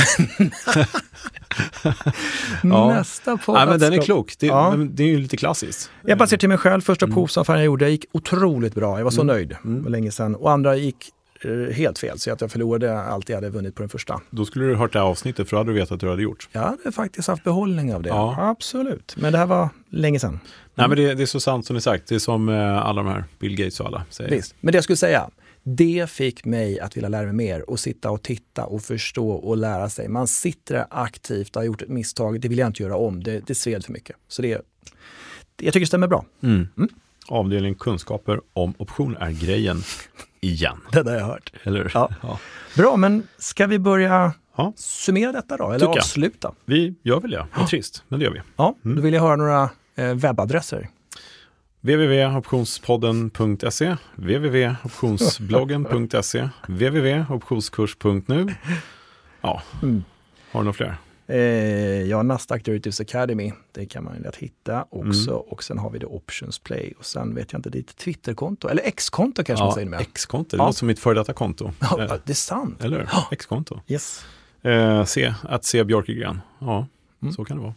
[2.62, 2.88] Ja.
[2.88, 3.54] Nästa podd.
[3.54, 4.34] Nej, men den är klok.
[4.38, 4.74] Det, Ja.
[4.90, 5.90] det är ju lite klassiskt.
[6.04, 7.14] Jag bara ser till mig själv, första Mm.
[7.14, 8.98] provsaffären jag gjorde gick otroligt bra.
[8.98, 9.48] Jag var så nöjd.
[9.48, 10.34] Det var länge sedan.
[10.34, 11.10] Och andra gick
[11.72, 14.20] helt fel, så att jag förlorade allt jag hade vunnit på den första.
[14.30, 16.22] Då skulle du hört det här avsnittet för då hade du vetat att du hade
[16.22, 16.48] gjort.
[16.52, 18.08] Jag hade faktiskt haft behållning av det.
[18.08, 18.36] Ja.
[18.38, 19.14] Absolut.
[19.16, 20.40] Men det här var länge sedan.
[20.74, 22.08] Nej men det, det är så sant som ni sagt.
[22.08, 24.30] Det är som eh, alla de här Bill Gates och alla säger.
[24.30, 24.54] Visst.
[24.60, 25.30] Men det jag skulle säga,
[25.62, 29.56] det fick mig att vilja lära mig mer och sitta och titta och förstå och
[29.56, 30.08] lära sig.
[30.08, 33.22] Man sitter där aktivt och har gjort ett misstag, det vill jag inte göra om.
[33.22, 34.16] Det, det sved för mycket.
[34.28, 34.62] Så det, jag
[35.56, 36.24] tycker det stämmer bra.
[36.42, 36.68] Mm.
[37.28, 39.82] Avdelning kunskaper om option är grejen
[40.40, 40.80] igen.
[40.92, 41.52] Det har jag hört.
[41.62, 41.90] Eller hur?
[41.94, 42.10] Ja.
[42.22, 42.38] Ja.
[42.76, 44.72] Bra, men ska vi börja Ja.
[44.76, 45.64] summera detta då?
[45.66, 45.98] Eller Tycker jag.
[45.98, 46.52] avsluta?
[46.64, 47.46] Vi gör väl det.
[47.56, 48.40] Det är trist, men det gör vi.
[48.56, 48.96] Ja, Mm.
[48.96, 50.88] då vill jag höra några eh, webbadresser.
[51.80, 58.54] www.optionspodden.se www.optionsbloggen.se www.optionskurs.nu
[59.40, 60.04] Ja, Mm.
[60.52, 60.96] har du några fler?
[61.30, 61.36] Eh,
[62.02, 65.30] ja, Nasdaq Derivatives Academy, det kan man lätt hitta också.
[65.30, 65.42] Mm.
[65.42, 68.82] Och sen har vi det Options Play och sen vet jag inte, ditt Twitterkonto, eller
[68.86, 70.00] X-konto kanske man Ja, säger med.
[70.00, 70.66] X-konto, det Ja.
[70.66, 71.72] låter som mitt före detta konto.
[71.80, 72.84] Ja, Eh, det är sant.
[72.84, 73.08] Eller hur?
[73.30, 73.80] X-konto.
[73.88, 74.24] Yes.
[74.62, 76.40] Eh, C, att C Björkegren.
[76.58, 76.86] Ja,
[77.22, 77.34] Mm.
[77.34, 77.74] så kan det vara.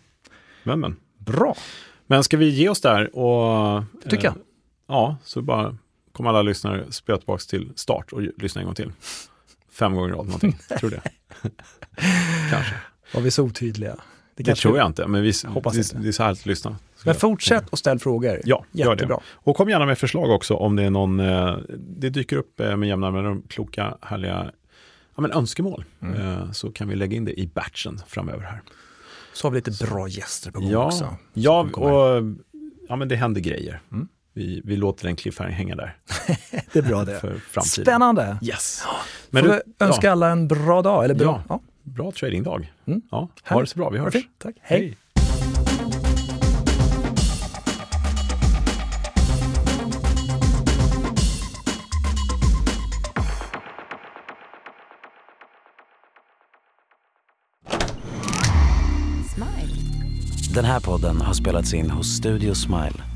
[0.63, 0.95] Men, men.
[1.17, 1.55] Bra.
[2.07, 3.83] Men ska vi ge oss där och...
[4.03, 4.35] Det tycker jag.
[4.87, 5.77] Ja, så bara
[6.11, 8.91] kommer alla lyssnare spela tillbaka till start och lyssna en gång till.
[9.71, 10.57] Fem gånger i rad någonting.
[10.79, 11.11] tror du det?
[12.49, 12.75] Kanske.
[13.14, 13.95] Var vi så otydliga?
[14.36, 15.97] Det kanske- tror jag inte, men vi, hoppas det, inte.
[15.97, 16.76] det är så härligt att lyssna.
[17.05, 18.41] Men fortsätt och ställ frågor.
[18.43, 18.91] Ja, gör det.
[18.91, 19.20] Jättebra.
[19.34, 22.78] Och kom gärna med förslag också om det är någon, eh, det dyker upp eh,
[22.78, 24.51] med jämna mellanrum kloka, härliga
[25.16, 25.86] ja, men önskemål.
[26.01, 26.22] Mm.
[26.22, 28.62] Eh, Så kan vi lägga in det i batchen framöver här.
[29.34, 31.16] Så har vi lite bra gäster på gång Ja, också.
[31.34, 32.24] ja, och,
[32.89, 33.82] ja men det händer grejer.
[33.91, 34.07] Mm.
[34.34, 35.97] Vi, vi låter den cliffhanger hänga där
[36.74, 37.20] Det är bra det.
[37.20, 37.86] för framtiden.
[37.86, 38.38] Spännande.
[38.41, 38.84] Yes.
[39.30, 41.43] Men Får du, vi önska ja, alla en bra dag, eller bra?
[41.49, 41.62] Ja.
[41.93, 42.73] Bra tradingdag.
[42.87, 43.01] Mm.
[43.11, 44.15] Ja, ha det så bra, vi hörs.
[44.15, 44.55] Okej, tack.
[44.61, 44.97] Hej.
[60.53, 63.11] Den här podden har spelats in hos Studio Smile